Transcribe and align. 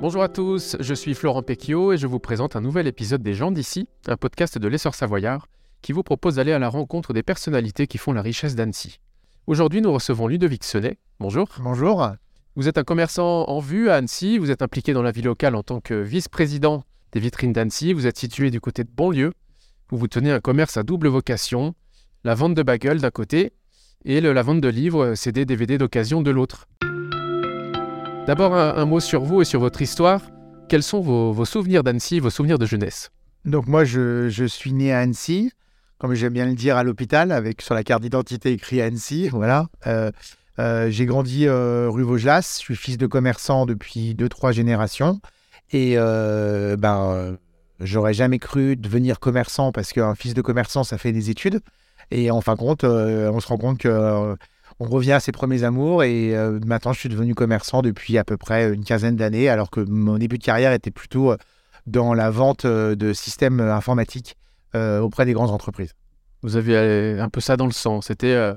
Bonjour 0.00 0.22
à 0.22 0.28
tous, 0.28 0.76
je 0.78 0.94
suis 0.94 1.14
Florent 1.14 1.42
Pecchio 1.42 1.92
et 1.92 1.98
je 1.98 2.06
vous 2.06 2.20
présente 2.20 2.54
un 2.56 2.60
nouvel 2.60 2.86
épisode 2.86 3.22
des 3.22 3.34
gens 3.34 3.50
d'ici, 3.50 3.88
un 4.06 4.16
podcast 4.16 4.56
de 4.58 4.68
l'essor 4.68 4.94
savoyard 4.94 5.48
qui 5.82 5.92
vous 5.92 6.02
propose 6.02 6.36
d'aller 6.36 6.52
à 6.52 6.58
la 6.58 6.68
rencontre 6.68 7.12
des 7.12 7.22
personnalités 7.22 7.86
qui 7.86 7.98
font 7.98 8.12
la 8.12 8.22
richesse 8.22 8.54
d'Annecy. 8.54 9.00
Aujourd'hui, 9.46 9.80
nous 9.80 9.92
recevons 9.92 10.26
Ludovic 10.28 10.64
Senet. 10.64 10.98
Bonjour. 11.20 11.48
Bonjour. 11.60 12.08
Vous 12.56 12.68
êtes 12.68 12.78
un 12.78 12.84
commerçant 12.84 13.44
en 13.48 13.58
vue 13.60 13.88
à 13.90 13.96
Annecy, 13.96 14.38
vous 14.38 14.50
êtes 14.50 14.62
impliqué 14.62 14.92
dans 14.92 15.02
la 15.02 15.10
vie 15.12 15.22
locale 15.22 15.54
en 15.54 15.62
tant 15.62 15.80
que 15.80 15.94
vice-président 15.94 16.84
des 17.12 17.20
vitrines 17.20 17.52
d'Annecy, 17.52 17.92
vous 17.92 18.06
êtes 18.06 18.18
situé 18.18 18.50
du 18.50 18.60
côté 18.60 18.84
de 18.84 18.90
Bonlieu, 18.94 19.32
vous 19.90 19.96
vous 19.98 20.08
tenez 20.08 20.30
un 20.30 20.40
commerce 20.40 20.76
à 20.76 20.82
double 20.82 21.08
vocation, 21.08 21.74
la 22.24 22.34
vente 22.34 22.54
de 22.54 22.62
bagels 22.62 23.00
d'un 23.00 23.10
côté 23.10 23.52
et 24.04 24.20
le- 24.20 24.32
la 24.32 24.42
vente 24.42 24.60
de 24.60 24.68
livres, 24.68 25.14
CD, 25.14 25.44
DVD 25.44 25.78
d'occasion 25.78 26.20
de 26.20 26.30
l'autre. 26.30 26.66
D'abord 28.28 28.54
un, 28.54 28.84
mot 28.84 29.00
sur 29.00 29.22
vous 29.22 29.40
et 29.40 29.46
sur 29.46 29.58
votre 29.58 29.80
histoire. 29.80 30.20
Quels 30.68 30.82
sont 30.82 31.00
vos, 31.00 31.44
souvenirs 31.46 31.82
d'Annecy, 31.82 32.20
vos 32.20 32.28
souvenirs 32.28 32.58
de 32.58 32.66
jeunesse? 32.66 33.10
Donc 33.46 33.66
moi, 33.66 33.86
je, 33.86 34.44
suis 34.46 34.74
né 34.74 34.92
à 34.92 34.98
Annecy, 34.98 35.50
comme 35.96 36.12
j'aime 36.12 36.34
bien 36.34 36.44
le 36.44 36.52
dire, 36.52 36.76
à 36.76 36.84
l'hôpital, 36.84 37.32
avec 37.32 37.62
sur 37.62 37.74
la 37.74 37.82
carte 37.82 38.02
d'identité 38.02 38.52
écrit 38.52 38.82
Annecy. 38.82 39.28
Voilà. 39.32 39.68
Euh, 39.86 40.10
euh, 40.58 40.90
j'ai 40.90 41.06
grandi 41.06 41.46
euh, 41.46 41.88
rue 41.88 42.02
Vaugelas. 42.02 42.56
Je 42.58 42.64
suis 42.64 42.76
fils 42.76 42.98
de 42.98 43.06
commerçant 43.06 43.64
depuis 43.64 44.14
deux, 44.14 44.28
trois 44.28 44.52
générations. 44.52 45.22
Et 45.72 45.96
ben, 45.96 47.38
j'aurais 47.80 48.12
jamais 48.12 48.38
cru 48.38 48.76
devenir 48.76 49.20
commerçant 49.20 49.72
parce 49.72 49.94
qu'un 49.94 50.14
fils 50.14 50.34
de 50.34 50.42
commerçant, 50.42 50.84
ça 50.84 50.98
fait 50.98 51.12
des 51.12 51.30
études. 51.30 51.60
Et 52.10 52.30
en 52.30 52.42
fin 52.42 52.56
de 52.56 52.58
compte, 52.58 52.84
on 52.84 53.40
se 53.40 53.46
rend 53.46 53.56
compte 53.56 53.78
que 53.78 54.36
on 54.80 54.86
revient 54.86 55.12
à 55.12 55.20
ses 55.20 55.32
premiers 55.32 55.64
amours. 55.64 56.02
Et 56.02 56.36
euh, 56.36 56.58
maintenant, 56.64 56.92
je 56.92 57.00
suis 57.00 57.08
devenu 57.08 57.34
commerçant 57.34 57.82
depuis 57.82 58.18
à 58.18 58.24
peu 58.24 58.36
près 58.36 58.72
une 58.72 58.84
quinzaine 58.84 59.16
d'années, 59.16 59.48
alors 59.48 59.70
que 59.70 59.80
mon 59.80 60.18
début 60.18 60.38
de 60.38 60.44
carrière 60.44 60.72
était 60.72 60.90
plutôt 60.90 61.32
euh, 61.32 61.36
dans 61.86 62.14
la 62.14 62.30
vente 62.30 62.64
euh, 62.64 62.94
de 62.94 63.12
systèmes 63.12 63.60
informatiques 63.60 64.36
euh, 64.74 65.00
auprès 65.00 65.24
des 65.24 65.32
grandes 65.32 65.50
entreprises. 65.50 65.92
Vous 66.42 66.56
avez 66.56 66.76
euh, 66.76 67.22
un 67.22 67.28
peu 67.28 67.40
ça 67.40 67.56
dans 67.56 67.66
le 67.66 67.72
sang. 67.72 68.00
C'était 68.00 68.34
euh, 68.34 68.54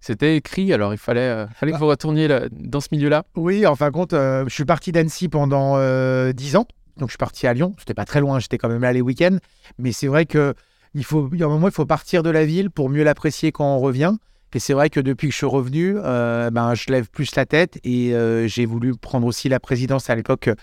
c'était 0.00 0.34
écrit, 0.36 0.72
alors 0.72 0.94
il 0.94 0.98
fallait, 0.98 1.46
fallait 1.54 1.72
que 1.72 1.76
vous 1.76 1.86
retourniez 1.86 2.26
là- 2.26 2.48
dans 2.50 2.80
ce 2.80 2.88
milieu-là? 2.92 3.24
Oui, 3.36 3.66
en 3.66 3.76
fin 3.76 3.88
de 3.88 3.92
compte, 3.92 4.12
je 4.12 4.48
suis 4.48 4.64
parti 4.64 4.92
d'Annecy 4.92 5.28
pendant 5.28 5.74
euh, 5.76 6.32
10 6.32 6.56
ans. 6.56 6.66
Donc, 6.96 7.08
je 7.08 7.12
suis 7.12 7.18
parti 7.18 7.46
à 7.46 7.52
Lyon. 7.52 7.74
C'était 7.78 7.92
pas 7.92 8.06
très 8.06 8.20
loin, 8.20 8.38
j'étais 8.40 8.56
quand 8.56 8.70
même 8.70 8.80
là 8.80 8.94
les 8.94 9.02
week-ends. 9.02 9.36
Mais 9.78 9.92
c'est 9.92 10.06
vrai 10.06 10.24
que 10.24 10.54
il 10.94 11.04
faut, 11.04 11.28
il 11.34 11.38
y 11.38 11.42
a 11.42 11.46
un 11.46 11.50
moment, 11.50 11.68
il 11.68 11.74
faut 11.74 11.84
partir 11.84 12.22
de 12.22 12.30
la 12.30 12.46
ville 12.46 12.70
pour 12.70 12.88
mieux 12.88 13.04
l'apprécier 13.04 13.52
quand 13.52 13.76
on 13.76 13.78
revient. 13.78 14.14
Et 14.52 14.58
c'est 14.58 14.72
vrai 14.72 14.90
que 14.90 15.00
depuis 15.00 15.28
que 15.28 15.32
je 15.32 15.38
suis 15.38 15.46
revenu, 15.46 15.94
euh, 15.96 16.50
ben, 16.50 16.74
je 16.74 16.90
lève 16.90 17.08
plus 17.08 17.34
la 17.36 17.46
tête 17.46 17.78
et 17.84 18.14
euh, 18.14 18.48
j'ai 18.48 18.66
voulu 18.66 18.96
prendre 18.96 19.26
aussi 19.26 19.48
la 19.48 19.60
présidence 19.60 20.10
à 20.10 20.16
l'époque 20.16 20.48
euh, 20.48 20.54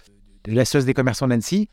de 0.44 0.54
l'Association 0.54 0.86
des 0.86 0.94
commerçants 0.94 1.28
d'Annecy, 1.28 1.70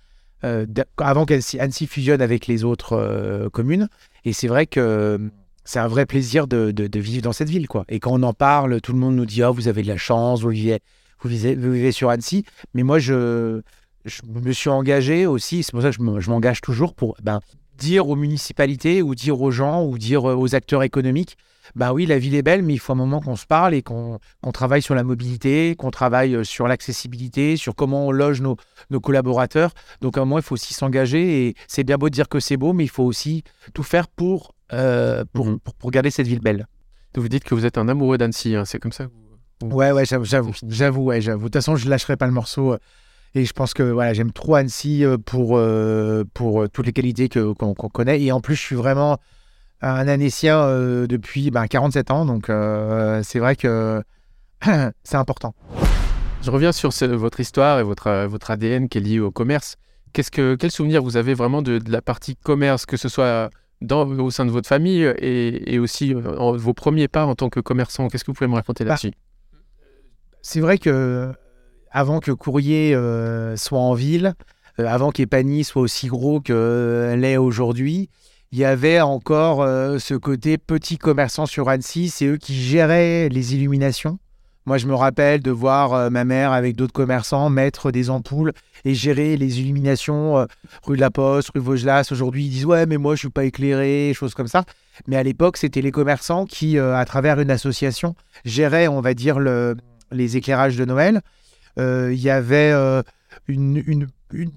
avant 0.98 1.24
qu'Annecy 1.24 1.58
Annecy 1.58 1.86
fusionne 1.86 2.20
avec 2.20 2.46
les 2.46 2.64
autres 2.64 3.48
communes. 3.52 3.88
Et 4.26 4.34
c'est 4.34 4.48
vrai 4.48 4.66
que 4.66 5.30
c'est 5.64 5.78
un 5.78 5.86
vrai 5.86 6.04
plaisir 6.04 6.46
de, 6.46 6.98
vivre 6.98 7.22
dans 7.22 7.32
cette 7.32 7.48
ville. 7.48 7.66
Quoi. 7.66 7.84
Et 7.88 7.98
quand 7.98 8.12
on 8.12 8.22
en 8.22 8.34
parle, 8.34 8.82
tout 8.82 8.92
le 8.92 8.98
monde 8.98 9.16
nous 9.16 9.24
dit 9.24 9.42
Oh, 9.42 9.54
vous 9.54 9.68
avez 9.68 9.82
de 9.82 9.88
la 9.88 9.96
chance, 9.96 10.42
vous 10.42 10.50
vivez, 10.50 10.80
vous 11.22 11.30
vivez, 11.30 11.54
vous 11.54 11.72
vivez 11.72 11.92
sur 11.92 12.10
Annecy. 12.10 12.44
Mais 12.74 12.82
moi, 12.82 12.98
je, 12.98 13.62
je 14.04 14.20
me 14.26 14.52
suis 14.52 14.68
engagé 14.68 15.24
aussi, 15.24 15.62
c'est 15.62 15.72
pour 15.72 15.82
ça 15.82 15.90
que 15.90 15.96
je 15.96 16.30
m'engage 16.30 16.60
toujours 16.60 16.94
pour 16.94 17.16
ben, 17.22 17.40
dire 17.78 18.08
aux 18.08 18.16
municipalités 18.16 19.02
ou 19.02 19.14
dire 19.14 19.40
aux 19.40 19.50
gens 19.50 19.84
ou 19.84 19.98
dire 19.98 20.28
euh, 20.30 20.34
aux 20.34 20.54
acteurs 20.54 20.82
économiques 20.82 21.36
bah 21.74 21.94
oui, 21.94 22.04
la 22.04 22.18
ville 22.18 22.34
est 22.34 22.42
belle, 22.42 22.62
mais 22.62 22.74
il 22.74 22.78
faut 22.78 22.92
un 22.92 22.96
moment 22.96 23.22
qu'on 23.22 23.36
se 23.36 23.46
parle 23.46 23.72
et 23.72 23.80
qu'on 23.80 24.18
travaille 24.52 24.82
sur 24.82 24.94
la 24.94 25.02
mobilité, 25.02 25.74
qu'on 25.78 25.90
travaille 25.90 26.34
euh, 26.34 26.44
sur 26.44 26.68
l'accessibilité, 26.68 27.56
sur 27.56 27.74
comment 27.74 28.06
on 28.06 28.10
loge 28.10 28.42
nos, 28.42 28.56
nos 28.90 29.00
collaborateurs. 29.00 29.72
Donc 30.02 30.18
à 30.18 30.20
un 30.20 30.24
moment, 30.26 30.38
il 30.38 30.44
faut 30.44 30.52
aussi 30.54 30.74
s'engager 30.74 31.46
et 31.48 31.54
c'est 31.66 31.82
bien 31.82 31.96
beau 31.96 32.10
de 32.10 32.14
dire 32.14 32.28
que 32.28 32.38
c'est 32.38 32.58
beau, 32.58 32.74
mais 32.74 32.84
il 32.84 32.90
faut 32.90 33.02
aussi 33.04 33.44
tout 33.72 33.82
faire 33.82 34.08
pour, 34.08 34.54
euh, 34.74 35.24
pour, 35.32 35.46
Mhm. 35.46 35.58
pour, 35.60 35.74
pour 35.74 35.90
garder 35.90 36.10
cette 36.10 36.26
ville 36.26 36.40
belle. 36.40 36.66
Vous 37.16 37.28
dites 37.28 37.44
que 37.44 37.54
vous 37.54 37.64
êtes 37.64 37.78
un 37.78 37.88
amoureux 37.88 38.18
d'Annecy, 38.18 38.54
hein, 38.56 38.66
c'est 38.66 38.78
comme 38.78 38.92
ça 38.92 39.06
Ouais, 39.62 39.90
ouais, 39.90 40.04
j'avoue, 40.04 40.26
j'avoue, 40.26 40.52
j'avoue, 40.68 41.04
ouais, 41.04 41.22
j'avoue. 41.22 41.44
De 41.44 41.44
toute 41.44 41.54
façon, 41.54 41.76
je 41.76 41.88
lâcherai 41.88 42.18
pas 42.18 42.26
le 42.26 42.32
morceau. 42.32 42.76
Et 43.34 43.44
je 43.44 43.52
pense 43.52 43.74
que 43.74 43.82
voilà, 43.82 44.14
j'aime 44.14 44.32
trop 44.32 44.54
Annecy 44.54 45.04
euh, 45.04 45.18
pour, 45.18 45.56
euh, 45.56 46.24
pour 46.34 46.62
euh, 46.62 46.68
toutes 46.68 46.86
les 46.86 46.92
qualités 46.92 47.28
qu'on, 47.28 47.74
connaît. 47.74 48.20
Et 48.22 48.30
en 48.32 48.40
plus, 48.40 48.54
je 48.54 48.60
suis 48.60 48.76
vraiment 48.76 49.18
un 49.80 50.06
Annécien 50.08 50.66
depuis 51.06 51.50
ben, 51.50 51.66
47 51.66 52.10
ans. 52.10 52.24
Donc, 52.24 52.46
c'est 53.24 53.38
vrai 53.38 53.56
que 53.56 54.02
c'est 55.02 55.16
important. 55.16 55.54
Je 56.42 56.50
reviens 56.50 56.72
sur 56.72 56.92
ce- 56.92 57.04
votre 57.06 57.40
histoire 57.40 57.80
et 57.80 57.82
votre, 57.82 58.26
votre 58.26 58.50
ADN 58.50 58.88
qui 58.88 58.98
est 58.98 59.00
lié 59.00 59.18
au 59.20 59.30
commerce. 59.30 59.76
Qu'est-ce 60.12 60.30
que, 60.30 60.54
quel 60.54 60.70
souvenir 60.70 61.02
vous 61.02 61.16
avez 61.16 61.34
vraiment 61.34 61.60
de, 61.60 61.78
de 61.78 61.90
la 61.90 62.00
partie 62.02 62.36
commerce, 62.36 62.86
que 62.86 62.96
ce 62.96 63.08
soit 63.08 63.50
dans, 63.80 64.06
au 64.06 64.30
sein 64.30 64.46
de 64.46 64.50
votre 64.50 64.68
famille 64.68 65.02
et, 65.18 65.74
et 65.74 65.78
aussi 65.78 66.14
en- 66.14 66.52
vos 66.56 66.72
premiers 66.72 67.08
pas 67.08 67.26
en 67.26 67.34
tant 67.34 67.48
que 67.50 67.60
commerçant? 67.60 68.08
Qu'est-ce 68.08 68.24
que 68.24 68.30
vous 68.30 68.34
pouvez 68.36 68.48
me 68.48 68.54
raconter 68.54 68.84
Bah, 68.84 68.90
là-dessus? 68.90 69.12
C'est 70.40 70.60
vrai 70.60 70.78
que 70.78 71.32
avant 71.94 72.20
que 72.20 72.30
Courrier 72.30 72.94
euh, 72.94 73.56
soit 73.56 73.78
en 73.78 73.94
ville, 73.94 74.34
euh, 74.78 74.86
avant 74.86 75.10
qu'Epany 75.10 75.64
soit 75.64 75.80
aussi 75.80 76.08
gros 76.08 76.40
que 76.40 77.14
l'est 77.16 77.38
aujourd'hui, 77.38 78.10
il 78.52 78.58
y 78.58 78.64
avait 78.66 79.00
encore 79.00 79.62
euh, 79.62 79.98
ce 79.98 80.14
côté 80.14 80.58
petit 80.58 80.98
commerçant 80.98 81.46
sur 81.46 81.70
Annecy. 81.70 82.10
C'est 82.10 82.26
eux 82.26 82.36
qui 82.36 82.54
géraient 82.54 83.30
les 83.30 83.54
illuminations. 83.54 84.18
Moi, 84.66 84.78
je 84.78 84.86
me 84.86 84.94
rappelle 84.94 85.42
de 85.42 85.50
voir 85.50 85.92
euh, 85.92 86.08
ma 86.08 86.24
mère 86.24 86.52
avec 86.52 86.74
d'autres 86.74 86.92
commerçants 86.92 87.50
mettre 87.50 87.90
des 87.90 88.08
ampoules 88.08 88.52
et 88.86 88.94
gérer 88.94 89.36
les 89.36 89.60
illuminations 89.60 90.38
euh, 90.38 90.46
rue 90.84 90.96
de 90.96 91.02
la 91.02 91.10
Poste, 91.10 91.50
rue 91.54 91.60
Vaugelas. 91.60 92.08
Aujourd'hui, 92.10 92.46
ils 92.46 92.50
disent 92.50 92.64
Ouais, 92.64 92.86
mais 92.86 92.96
moi, 92.96 93.14
je 93.14 93.20
suis 93.20 93.28
pas 93.28 93.44
éclairé, 93.44 94.12
choses 94.14 94.32
comme 94.32 94.48
ça. 94.48 94.64
Mais 95.06 95.16
à 95.16 95.22
l'époque, 95.22 95.58
c'était 95.58 95.82
les 95.82 95.90
commerçants 95.90 96.46
qui, 96.46 96.78
euh, 96.78 96.96
à 96.96 97.04
travers 97.04 97.40
une 97.40 97.50
association, 97.50 98.14
géraient, 98.46 98.88
on 98.88 99.02
va 99.02 99.12
dire, 99.12 99.38
le, 99.38 99.76
les 100.10 100.38
éclairages 100.38 100.76
de 100.76 100.84
Noël. 100.86 101.20
Euh, 101.78 102.10
Il 102.12 102.20
y 102.20 102.30
avait 102.30 102.72
euh, 102.72 103.02
une, 103.48 104.06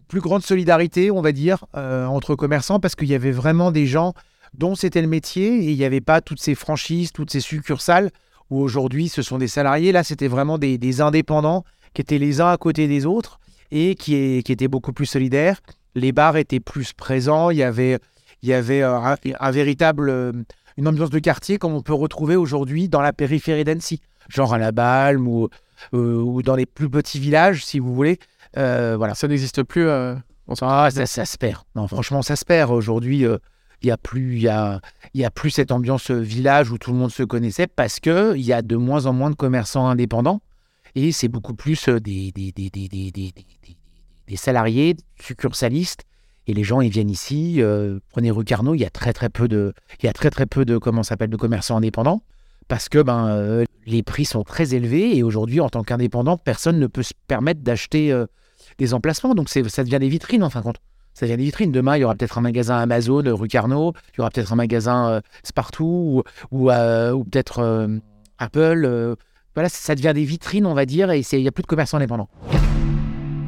plus 0.08 0.22
grande 0.22 0.44
solidarité, 0.44 1.12
on 1.12 1.22
va 1.22 1.32
dire, 1.32 1.66
euh, 1.76 2.06
entre 2.06 2.36
commerçants 2.36 2.80
parce 2.80 2.96
qu'il 2.96 3.08
y 3.08 3.16
avait 3.16 3.32
vraiment 3.32 3.72
des 3.72 3.86
gens 3.86 4.14
dont 4.54 4.76
c'était 4.76 5.02
le 5.02 5.08
métier 5.08 5.58
et 5.58 5.72
il 5.72 5.78
n'y 5.78 5.86
avait 5.86 6.02
pas 6.02 6.22
toutes 6.22 6.42
ces 6.42 6.56
franchises, 6.56 7.12
toutes 7.12 7.32
ces 7.32 7.42
succursales 7.42 8.12
où 8.50 8.60
aujourd'hui 8.60 9.10
ce 9.10 9.22
sont 9.22 9.38
des 9.38 9.48
salariés. 9.48 9.92
Là, 9.92 10.04
c'était 10.04 10.28
vraiment 10.28 10.58
des, 10.58 11.02
indépendants 11.02 11.64
qui 11.94 12.02
étaient 12.02 12.18
les 12.18 12.42
uns 12.42 12.50
à 12.50 12.58
côté 12.58 12.88
des 12.88 13.06
autres 13.06 13.40
et 13.72 13.96
qui, 13.96 14.16
étaient 14.16 14.68
beaucoup 14.68 14.94
plus 14.94 15.06
solidaires. 15.06 15.60
Les 15.96 16.12
bars 16.12 16.38
étaient 16.38 16.62
plus 16.62 16.94
présents. 16.94 17.50
Il 17.50 17.58
y 17.58 17.64
avait, 17.64 18.00
un, 18.82 19.52
véritable, 19.52 20.10
une 20.78 20.88
ambiance 20.88 21.10
de 21.10 21.20
quartier 21.20 21.58
comme 21.58 21.74
on 21.74 21.82
peut 21.82 21.94
retrouver 21.94 22.38
aujourd'hui 22.38 22.88
dans 22.88 23.02
la 23.02 23.12
périphérie 23.12 23.66
d'Annecy, 23.66 24.02
genre 24.30 24.54
à 24.54 24.58
la 24.58 24.72
Balme 24.72 25.28
ou, 25.28 25.50
ou 25.94 26.42
dans 26.42 26.56
les 26.56 26.66
plus 26.66 26.90
petits 26.90 27.20
villages, 27.20 27.66
si 27.66 27.80
vous 27.80 27.94
voulez. 27.94 28.20
Euh, 28.58 28.96
voilà. 28.98 29.16
Ça 29.16 29.28
n'existe 29.28 29.64
plus 29.64 29.88
euh, 29.88 30.16
en 30.48 30.56
ce 30.56 30.66
Ah, 30.66 30.90
ça, 30.92 31.06
ça 31.06 31.26
se 31.26 31.38
perd. 31.38 31.64
Non, 31.76 31.88
franchement, 31.88 32.22
ça 32.22 32.36
se 32.36 32.46
perd. 32.46 32.72
Aujourd'hui, 32.72 33.26
euh, 33.26 33.38
il 33.82 33.88
y 33.88 33.92
a 33.92 33.98
plus, 33.98 34.40
y 34.40 34.48
a, 34.48 34.82
y 35.14 35.26
a 35.26 35.32
plus 35.32 35.52
cette 35.52 35.72
ambiance 35.72 36.10
euh, 36.12 36.20
village 36.20 36.72
où 36.72 36.78
tout 36.78 36.92
le 36.92 36.98
monde 36.98 37.12
se 37.12 37.24
connaissait 37.24 37.68
parce 37.68 38.00
que 38.00 38.36
il 38.36 38.42
y 38.44 38.54
a 38.54 38.62
de 38.62 38.76
moins 38.76 39.06
en 39.06 39.14
moins 39.14 39.30
de 39.30 39.36
commerçants 39.36 39.88
indépendants 39.88 40.42
et 40.96 41.12
c'est 41.12 41.28
beaucoup 41.28 41.54
plus 41.54 41.88
euh, 41.90 42.00
des, 42.00 42.32
des, 42.32 42.52
des, 42.52 42.70
des, 42.70 43.12
des, 43.12 44.36
salariés 44.36 44.96
succursalistes. 45.22 46.04
Et 46.48 46.54
les 46.54 46.64
gens, 46.64 46.80
ils 46.82 46.90
viennent 46.90 47.10
ici. 47.10 47.62
euh, 47.62 48.00
prenez 48.10 48.32
rue 48.32 48.46
Carnot, 48.46 48.74
il 48.74 48.82
y 48.82 48.86
a 48.86 48.90
très 48.90 49.14
très 49.14 49.30
peu 49.30 49.48
de, 49.48 49.74
il 50.02 50.06
y 50.06 50.10
a 50.10 50.14
très 50.14 50.30
très 50.30 50.46
peu 50.46 50.66
de 50.66 50.78
comment 50.78 51.04
s'appelle 51.04 51.30
de 51.30 51.38
commerçants 51.38 51.78
indépendants 51.78 52.22
parce 52.68 52.90
que 52.90 53.02
ben 53.02 53.28
euh, 53.28 53.64
les 53.86 54.04
prix 54.04 54.26
sont 54.26 54.44
très 54.44 54.74
élevés 54.74 55.18
et 55.18 55.24
aujourd'hui, 55.24 55.60
en 55.60 55.70
tant 55.70 55.84
qu'indépendant, 55.84 56.38
personne 56.38 56.80
ne 56.80 56.88
peut 56.88 57.04
se 57.04 57.14
permettre 57.28 57.62
d'acheter 57.62 58.12
euh, 58.12 58.26
des 58.78 58.94
emplacements. 58.94 59.36
Donc 59.36 59.50
ça 59.50 59.62
devient 59.62 60.00
des 60.00 60.10
vitrines 60.10 60.44
en 60.44 60.50
fin 60.50 60.60
de 60.60 60.66
compte. 60.66 60.78
Ça 61.14 61.26
devient 61.26 61.38
des 61.38 61.46
vitrines. 61.46 61.72
Demain, 61.72 61.98
il 61.98 62.02
y 62.02 62.04
aura 62.04 62.16
peut-être 62.16 62.38
un 62.38 62.42
magasin 62.42 62.78
Amazon 62.78 63.26
euh, 63.26 63.34
rue 63.34 63.48
Carnot, 63.48 63.94
il 64.14 64.18
y 64.18 64.22
aura 64.22 64.30
peut-être 64.30 64.54
un 64.54 64.58
magasin 64.58 65.10
euh, 65.10 65.22
Spartoo 65.44 65.86
ou, 65.86 66.24
ou, 66.52 66.70
euh, 66.70 67.12
ou 67.14 67.24
peut-être 67.24 67.60
euh, 67.60 67.98
Apple. 68.38 68.84
euh, 68.86 69.16
voilà, 69.56 69.70
ça 69.70 69.96
devient 69.96 70.12
des 70.14 70.26
vitrines, 70.26 70.68
on 70.68 70.76
va 70.76 70.86
dire, 70.86 71.10
et 71.10 71.22
il 71.32 71.42
n'y 71.42 71.48
a 71.48 71.52
plus 71.52 71.64
de 71.64 71.68
commerçants 71.68 71.98
indépendants. 71.98 72.30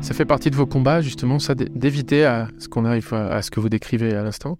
Ça 0.01 0.15
fait 0.15 0.25
partie 0.25 0.49
de 0.49 0.55
vos 0.55 0.65
combats, 0.65 1.01
justement, 1.01 1.37
ça, 1.37 1.53
d'é- 1.53 1.69
d'éviter 1.69 2.25
à 2.25 2.47
ce 2.57 2.67
qu'on 2.67 2.85
arrive 2.85 3.13
à, 3.13 3.35
à 3.35 3.41
ce 3.43 3.51
que 3.51 3.59
vous 3.59 3.69
décrivez 3.69 4.15
à 4.15 4.23
l'instant? 4.23 4.57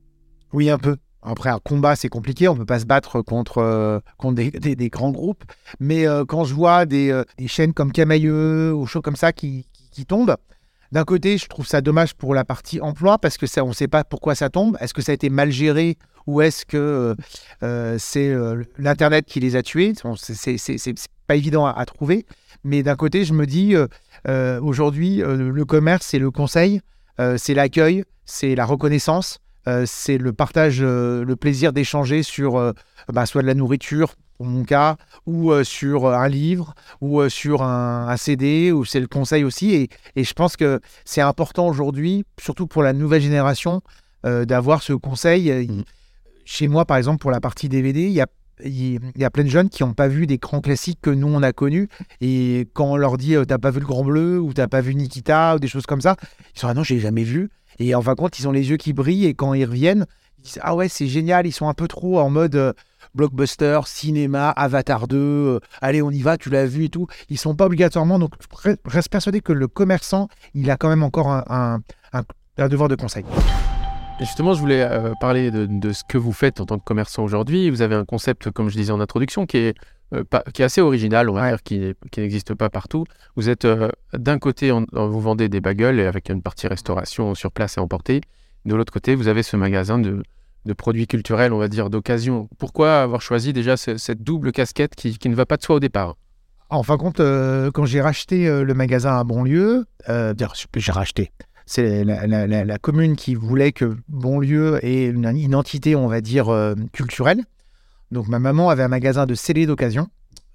Oui, 0.54 0.70
un 0.70 0.78
peu. 0.78 0.98
Après, 1.22 1.50
un 1.50 1.60
combat, 1.60 1.96
c'est 1.96 2.10
compliqué. 2.10 2.48
On 2.48 2.54
ne 2.54 2.60
peut 2.60 2.66
pas 2.66 2.80
se 2.80 2.86
battre 2.86 3.22
contre, 3.22 3.58
euh, 3.58 4.00
contre 4.18 4.36
des, 4.36 4.90
grands 4.90 5.12
groupes. 5.12 5.44
Mais 5.80 6.08
euh, 6.08 6.24
quand 6.26 6.46
je 6.46 6.54
vois 6.54 6.86
des, 6.86 7.12
euh, 7.12 7.24
des 7.38 7.48
chaînes 7.48 7.74
comme 7.74 7.92
Camailleux 7.92 8.74
ou 8.74 8.86
choses 8.86 9.02
comme 9.02 9.18
ça 9.18 9.34
qui, 9.34 9.68
qui, 9.92 10.06
tombent, 10.06 10.38
d'un 10.92 11.04
côté, 11.04 11.38
je 11.38 11.48
trouve 11.48 11.68
ça 11.68 11.82
dommage 11.82 12.16
pour 12.16 12.34
la 12.34 12.46
partie 12.46 12.80
emploi 12.80 13.18
parce 13.18 13.38
que 13.38 13.48
ça, 13.48 13.64
on 13.64 13.70
ne 13.70 13.74
sait 13.74 13.88
pas 13.88 14.04
pourquoi 14.04 14.34
ça 14.34 14.50
tombe. 14.50 14.78
Est-ce 14.80 14.94
que 14.94 15.02
ça 15.02 15.12
a 15.12 15.16
été 15.16 15.30
mal 15.30 15.52
géré 15.52 15.98
ou 16.26 16.42
est-ce 16.42 16.66
que 16.66 17.16
c'est 18.00 18.34
l'Internet 18.78 19.26
qui 19.26 19.40
les 19.40 19.56
a 19.56 19.62
tués? 19.62 19.94
C'est- 20.16 21.10
pas 21.28 21.36
évident 21.36 21.68
à, 21.68 21.86
trouver. 21.86 22.26
Mais 22.64 22.82
d'un 22.82 22.96
côté, 22.96 23.24
je 23.24 23.34
me 23.34 23.46
dis, 23.46 23.76
aujourd'hui, 24.28 25.18
le 25.18 25.66
commerce, 25.66 26.08
c'est 26.08 26.18
le 26.18 26.32
conseil, 26.32 26.82
c'est 27.38 27.54
l'accueil, 27.54 28.04
c'est 28.26 28.56
la 28.56 28.66
reconnaissance, 28.66 29.40
c'est 29.86 30.18
le 30.18 30.34
partage, 30.34 30.82
le 30.82 31.36
plaisir 31.36 31.74
d'échanger 31.74 32.24
sur 32.24 32.74
bah, 33.08 33.26
soit 33.26 33.42
de 33.42 33.48
la 33.48 33.54
nourriture, 33.54 34.16
pour 34.38 34.46
mon 34.46 34.64
cas, 34.64 34.98
ou 35.26 35.54
sur 35.64 36.08
un 36.08 36.28
livre, 36.28 36.74
ou 37.02 37.28
sur 37.30 37.62
un, 37.62 38.16
CD, 38.18 38.72
ou 38.72 38.86
c'est 38.86 39.00
le 39.00 39.08
conseil 39.08 39.44
aussi. 39.44 39.76
Et, 39.76 39.90
et 40.16 40.24
je 40.24 40.34
pense 40.34 40.58
que 40.58 40.80
c'est 41.06 41.22
important 41.22 41.68
aujourd'hui, 41.68 42.26
surtout 42.42 42.68
pour 42.68 42.82
la 42.84 42.94
nouvelle 42.94 43.22
génération, 43.22 43.82
d'avoir 44.24 44.82
ce 44.82 44.94
conseil. 44.94 45.68
Mmh. 45.68 45.84
Chez 46.46 46.68
moi, 46.68 46.86
par 46.86 46.98
exemple, 46.98 47.20
pour 47.20 47.30
la 47.30 47.40
partie 47.40 47.70
DVD, 47.70 48.06
il 48.06 48.12
y 48.12 48.22
a 48.22 48.28
il 48.64 49.00
y 49.16 49.24
a 49.24 49.30
plein 49.30 49.44
de 49.44 49.50
jeunes 49.50 49.70
qui 49.70 49.84
n'ont 49.84 49.94
pas 49.94 50.08
vu 50.08 50.28
des 50.28 50.38
grands 50.38 50.62
classiques 50.62 51.00
que 51.02 51.10
nous 51.10 51.28
on 51.28 51.42
a 51.44 51.54
connus 51.54 51.88
et 52.22 52.68
quand 52.74 52.92
on 52.92 52.98
leur 52.98 53.18
dit 53.18 53.36
euh, 53.36 53.46
t'as 53.46 53.58
pas 53.58 53.72
vu 53.72 53.80
le 53.80 53.86
Grand 53.86 54.04
Bleu 54.04 54.40
ou 54.40 54.54
t'as 54.54 54.68
pas 54.68 54.82
vu 54.82 54.96
Nikita 54.96 55.56
ou 55.56 55.60
des 55.60 55.68
choses 55.68 55.86
comme 55.86 56.02
ça 56.02 56.16
ils 56.56 56.60
sont 56.60 56.68
ah 56.68 56.74
non 56.74 56.84
j'ai 56.84 57.00
jamais 57.00 57.24
vu 57.24 57.50
et 57.80 57.96
en 57.96 58.02
fin 58.02 58.14
de 58.14 58.18
compte 58.18 58.40
ils 58.40 58.48
ont 58.48 58.52
les 58.52 58.70
yeux 58.70 58.78
qui 58.78 58.94
brillent 58.94 59.26
et 59.26 59.34
quand 59.34 59.54
ils 59.54 59.66
reviennent 59.66 60.06
ils 60.40 60.44
disent 60.44 60.60
ah 60.62 60.76
ouais 60.76 60.90
c'est 60.90 61.08
génial 61.08 61.48
ils 61.48 61.52
sont 61.52 61.68
un 61.68 61.74
peu 61.74 61.88
trop 61.88 62.20
en 62.20 62.30
mode 62.30 62.56
euh, 62.56 62.74
blockbuster 63.16 63.82
cinéma 63.86 64.50
Avatar 64.50 65.08
2 65.08 65.18
euh, 65.18 65.60
allez 65.82 66.02
on 66.02 66.12
y 66.12 66.22
va 66.22 66.38
tu 66.38 66.50
l'as 66.50 66.66
vu 66.66 66.86
et 66.86 66.90
tout 66.90 67.08
ils 67.30 67.38
sont 67.38 67.56
pas 67.56 67.66
obligatoirement 67.66 68.20
donc 68.20 68.34
reste 68.86 69.10
persuadé 69.10 69.42
que 69.42 69.54
le 69.54 69.68
commerçant 69.68 70.28
il 70.54 70.70
a 70.70 70.78
quand 70.78 70.90
même 70.90 71.04
encore 71.04 71.30
un 71.30 71.82
devoir 72.58 72.90
de 72.90 72.96
conseil 72.96 73.24
justement, 74.20 74.54
je 74.54 74.60
voulais 74.60 74.82
euh, 74.82 75.14
parler 75.20 75.52
de, 75.52 75.92
ce 75.92 76.04
que 76.04 76.18
vous 76.18 76.34
faites 76.34 76.60
en 76.60 76.66
tant 76.66 76.78
que 76.78 76.84
commerçant 76.84 77.24
aujourd'hui. 77.24 77.70
Vous 77.70 77.82
avez 77.82 77.96
un 77.96 78.06
concept, 78.06 78.52
comme 78.52 78.70
je 78.70 78.76
disais 78.76 78.92
en 78.92 79.00
introduction, 79.00 79.46
qui 79.46 79.58
est, 79.58 79.76
euh, 80.14 80.24
qui 80.54 80.62
est 80.62 80.66
assez 80.66 80.82
original, 80.82 81.30
on 81.30 81.34
va 81.34 81.50
dire, 81.50 81.64
qui, 81.64 81.94
n'existe 82.18 82.54
pas 82.54 82.70
partout. 82.70 83.06
Vous 83.36 83.50
êtes 83.50 83.66
euh, 83.66 83.90
d'un 84.14 84.40
côté, 84.40 84.72
vous 84.72 85.22
vendez 85.22 85.50
des 85.50 85.62
bagels 85.62 86.00
avec 86.00 86.30
une 86.30 86.42
partie 86.42 86.68
restauration 86.68 87.36
sur 87.36 87.52
place 87.52 87.78
et 87.78 87.80
emporter. 87.80 88.22
De 88.66 88.76
l'autre 88.76 88.94
côté, 88.94 89.16
vous 89.16 89.28
avez 89.28 89.44
ce 89.44 89.56
magasin 89.58 90.00
de, 90.00 90.24
produits 90.78 91.08
culturels, 91.08 91.54
on 91.54 91.58
va 91.58 91.68
dire, 91.68 91.90
d'occasion. 91.90 92.48
Pourquoi 92.60 93.02
avoir 93.02 93.22
choisi 93.22 93.54
déjà 93.54 93.76
cette 93.78 94.24
double 94.24 94.52
casquette 94.52 94.96
qui, 94.96 95.18
ne 95.28 95.36
va 95.36 95.46
pas 95.46 95.58
de 95.58 95.64
soi 95.64 95.78
au 95.78 95.80
départ? 95.80 96.16
En 96.70 96.84
fin 96.84 96.96
de 96.96 97.00
compte, 97.00 97.22
quand 97.74 97.86
j'ai 97.86 98.02
racheté 98.02 98.46
le 98.48 98.74
magasin 98.76 99.18
à 99.18 99.24
Bonlieu, 99.24 99.86
j'ai 100.08 100.92
racheté 100.92 101.32
c'est 101.70 102.04
la, 102.04 102.78
commune 102.80 103.16
qui 103.16 103.36
voulait 103.36 103.72
que 103.72 103.96
Bonlieu 104.08 104.84
ait 104.84 105.06
une 105.06 105.38
identité, 105.38 105.96
on 105.96 106.08
va 106.08 106.20
dire, 106.20 106.50
euh, 106.50 106.74
culturelle. 106.94 107.44
Donc 108.12 108.28
ma 108.28 108.40
maman 108.40 108.70
avait 108.70 108.84
un 108.84 108.88
magasin 108.90 109.26
de 109.26 109.36
scellés 109.36 109.66
d'occasion 109.66 110.08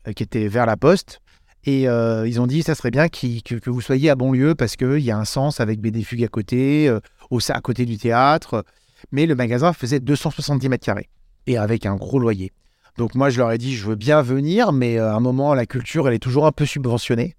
euh, 0.08 0.12
qui 0.12 0.22
était 0.22 0.48
vers 0.48 0.66
la 0.66 0.76
poste. 0.76 1.20
Et 1.64 1.88
euh, 1.88 2.28
ils 2.28 2.40
ont 2.40 2.46
dit, 2.46 2.62
ça 2.62 2.74
serait 2.74 2.90
bien 2.90 3.08
que, 3.08 3.70
vous 3.70 3.80
soyez 3.80 4.10
à 4.10 4.16
Bonlieu 4.16 4.54
parce 4.54 4.76
qu'il 4.76 4.98
y 4.98 5.10
a 5.10 5.16
un 5.16 5.24
sens 5.24 5.60
avec 5.60 5.80
BD 5.80 6.02
Fugue 6.02 6.24
à 6.24 6.28
côté, 6.28 6.94
au, 7.30 7.38
à 7.48 7.60
côté 7.62 7.86
du 7.86 7.96
théâtre. 7.96 8.64
Mais 9.12 9.24
le 9.24 9.34
magasin 9.34 9.72
faisait 9.72 9.98
270 9.98 10.68
mètres 10.68 10.84
carrés 10.84 11.08
et 11.46 11.56
avec 11.56 11.86
un 11.86 11.96
gros 11.96 12.18
loyer. 12.18 12.52
Donc 12.98 13.14
moi, 13.14 13.30
je 13.30 13.38
leur 13.38 13.50
ai 13.50 13.56
dit, 13.56 13.74
je 13.74 13.86
veux 13.86 13.94
bien 13.94 14.20
venir, 14.20 14.72
mais 14.72 14.98
à 14.98 15.14
un 15.14 15.20
moment, 15.20 15.54
la 15.54 15.64
culture, 15.64 16.06
elle 16.06 16.14
est 16.14 16.18
toujours 16.18 16.46
un 16.46 16.52
peu 16.52 16.66
subventionnée. 16.66 17.34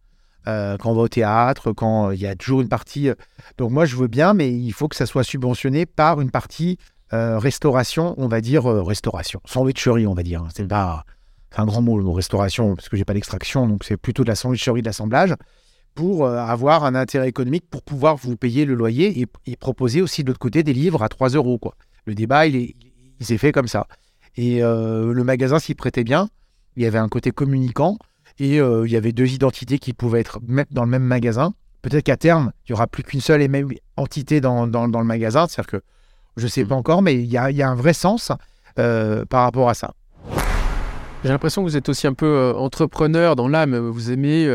Euh, 0.47 0.77
quand 0.77 0.91
on 0.91 0.95
va 0.95 1.01
au 1.01 1.07
théâtre, 1.07 1.71
quand 1.71 2.11
il 2.11 2.21
y 2.21 2.27
a 2.27 2.35
toujours 2.35 2.61
une 2.61 2.69
partie. 2.69 3.09
Euh, 3.09 3.15
donc 3.57 3.71
moi, 3.71 3.85
je 3.85 3.95
veux 3.95 4.07
bien, 4.07 4.33
mais 4.33 4.51
il 4.51 4.71
faut 4.71 4.87
que 4.87 4.95
ça 4.95 5.05
soit 5.05 5.23
subventionné 5.23 5.85
par 5.85 6.21
une 6.21 6.29
partie 6.29 6.77
euh, 7.13 7.37
restauration, 7.39 8.15
on 8.17 8.27
va 8.27 8.41
dire 8.41 8.65
restauration, 8.65 9.41
sandwicherie, 9.45 10.07
on 10.07 10.13
va 10.13 10.23
dire. 10.23 10.41
Hein. 10.41 10.49
C'est 10.55 10.67
pas 10.67 11.05
un 11.57 11.65
grand 11.65 11.81
mot, 11.81 12.11
restauration, 12.11 12.75
parce 12.75 12.89
que 12.89 12.97
j'ai 12.97 13.05
pas 13.05 13.13
d'extraction, 13.13 13.67
donc 13.67 13.83
c'est 13.83 13.97
plutôt 13.97 14.23
de 14.23 14.29
la 14.29 14.35
sandwicherie, 14.35 14.81
de 14.81 14.87
l'assemblage, 14.87 15.33
pour 15.93 16.27
avoir 16.27 16.83
un 16.83 16.95
intérêt 16.95 17.29
économique, 17.29 17.69
pour 17.69 17.81
pouvoir 17.81 18.17
vous 18.17 18.35
payer 18.35 18.65
le 18.65 18.73
loyer 18.73 19.25
et, 19.45 19.55
proposer 19.55 20.01
aussi 20.01 20.23
de 20.23 20.27
l'autre 20.27 20.39
côté 20.39 20.63
des 20.63 20.73
livres 20.73 21.01
à 21.01 21.07
3 21.07 21.29
euros. 21.29 21.57
Quoi. 21.57 21.75
Le 22.05 22.13
débat, 22.13 22.47
il, 22.47 22.73
il 23.19 23.25
s'est 23.25 23.37
fait 23.37 23.53
comme 23.53 23.69
ça. 23.69 23.87
Et 24.35 24.59
le 24.59 25.23
magasin 25.23 25.59
s'y 25.59 25.75
prêtait 25.75 26.03
bien. 26.03 26.27
Il 26.75 26.83
y 26.83 26.85
avait 26.85 26.99
un 26.99 27.07
côté 27.07 27.31
communicant. 27.31 27.97
Et 28.39 28.59
euh, 28.59 28.85
il 28.85 28.91
y 28.91 28.97
avait 28.97 29.11
deux 29.11 29.31
identités 29.31 29.79
qui 29.79 29.93
pouvaient 29.93 30.19
être 30.19 30.39
dans 30.71 30.83
le 30.83 30.89
même 30.89 31.03
magasin. 31.03 31.53
Peut-être 31.81 32.03
qu'à 32.03 32.17
terme, 32.17 32.51
il 32.67 32.71
n'y 32.71 32.73
aura 32.73 32.87
plus 32.87 33.03
qu'une 33.03 33.21
seule 33.21 33.41
et 33.41 33.47
même 33.47 33.69
entité 33.95 34.41
dans, 34.41 34.67
dans, 34.67 34.85
le 34.85 35.05
magasin. 35.05 35.47
C'est-à-dire 35.47 35.79
que 35.79 35.85
je 36.37 36.43
ne 36.43 36.49
sais 36.49 36.63
mmh. 36.63 36.67
pas 36.67 36.75
encore, 36.75 37.01
mais 37.01 37.15
il 37.15 37.25
y 37.25 37.37
a, 37.37 37.51
y 37.51 37.61
a, 37.61 37.69
un 37.69 37.75
vrai 37.75 37.93
sens 37.93 38.31
euh, 38.79 39.25
par 39.25 39.43
rapport 39.43 39.69
à 39.69 39.73
ça. 39.73 39.93
J'ai 41.23 41.29
l'impression 41.29 41.63
que 41.63 41.69
vous 41.69 41.77
êtes 41.77 41.89
aussi 41.89 42.07
un 42.07 42.13
peu 42.13 42.25
euh, 42.25 42.53
entrepreneur 42.53 43.35
dans 43.35 43.47
l'âme. 43.47 43.75
Vous 43.75 44.11
aimez 44.11 44.47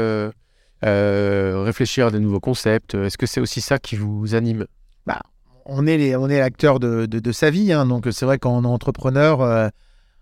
réfléchir 0.82 2.06
à 2.06 2.10
de 2.10 2.18
nouveaux 2.18 2.40
concepts. 2.40 2.94
Est-ce 2.94 3.18
que 3.18 3.26
c'est 3.26 3.40
aussi 3.40 3.60
ça 3.60 3.78
qui 3.78 3.96
vous 3.96 4.34
anime? 4.34 4.66
Bah, 5.06 5.20
On 5.64 5.86
est 5.86 6.16
l'acteur 6.38 6.80
de, 6.80 7.06
de, 7.06 7.18
de, 7.18 7.32
sa 7.32 7.50
vie. 7.50 7.72
Hein, 7.72 7.86
donc 7.86 8.06
c'est 8.10 8.24
vrai 8.24 8.38
est 8.38 8.64
entrepreneur 8.64 9.70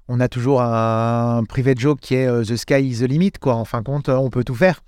on 0.09 0.21
a 0.21 0.29
toujours 0.29 0.63
un, 0.63 1.45
privé 1.45 1.75
de 1.75 1.81
joke 1.81 2.01
qui 2.01 2.15
est 2.15 2.27
euh, 2.27 2.43
The 2.43 2.57
sky 2.57 2.81
is 2.81 3.01
the 3.01 3.09
limit, 3.09 3.33
quoi. 3.41 3.55
En 3.55 3.65
fin 3.65 3.81
de 3.81 3.85
compte, 3.85 4.09
on 4.09 4.31
peut 4.31 4.43
tout 4.43 4.55
faire. 4.55 4.81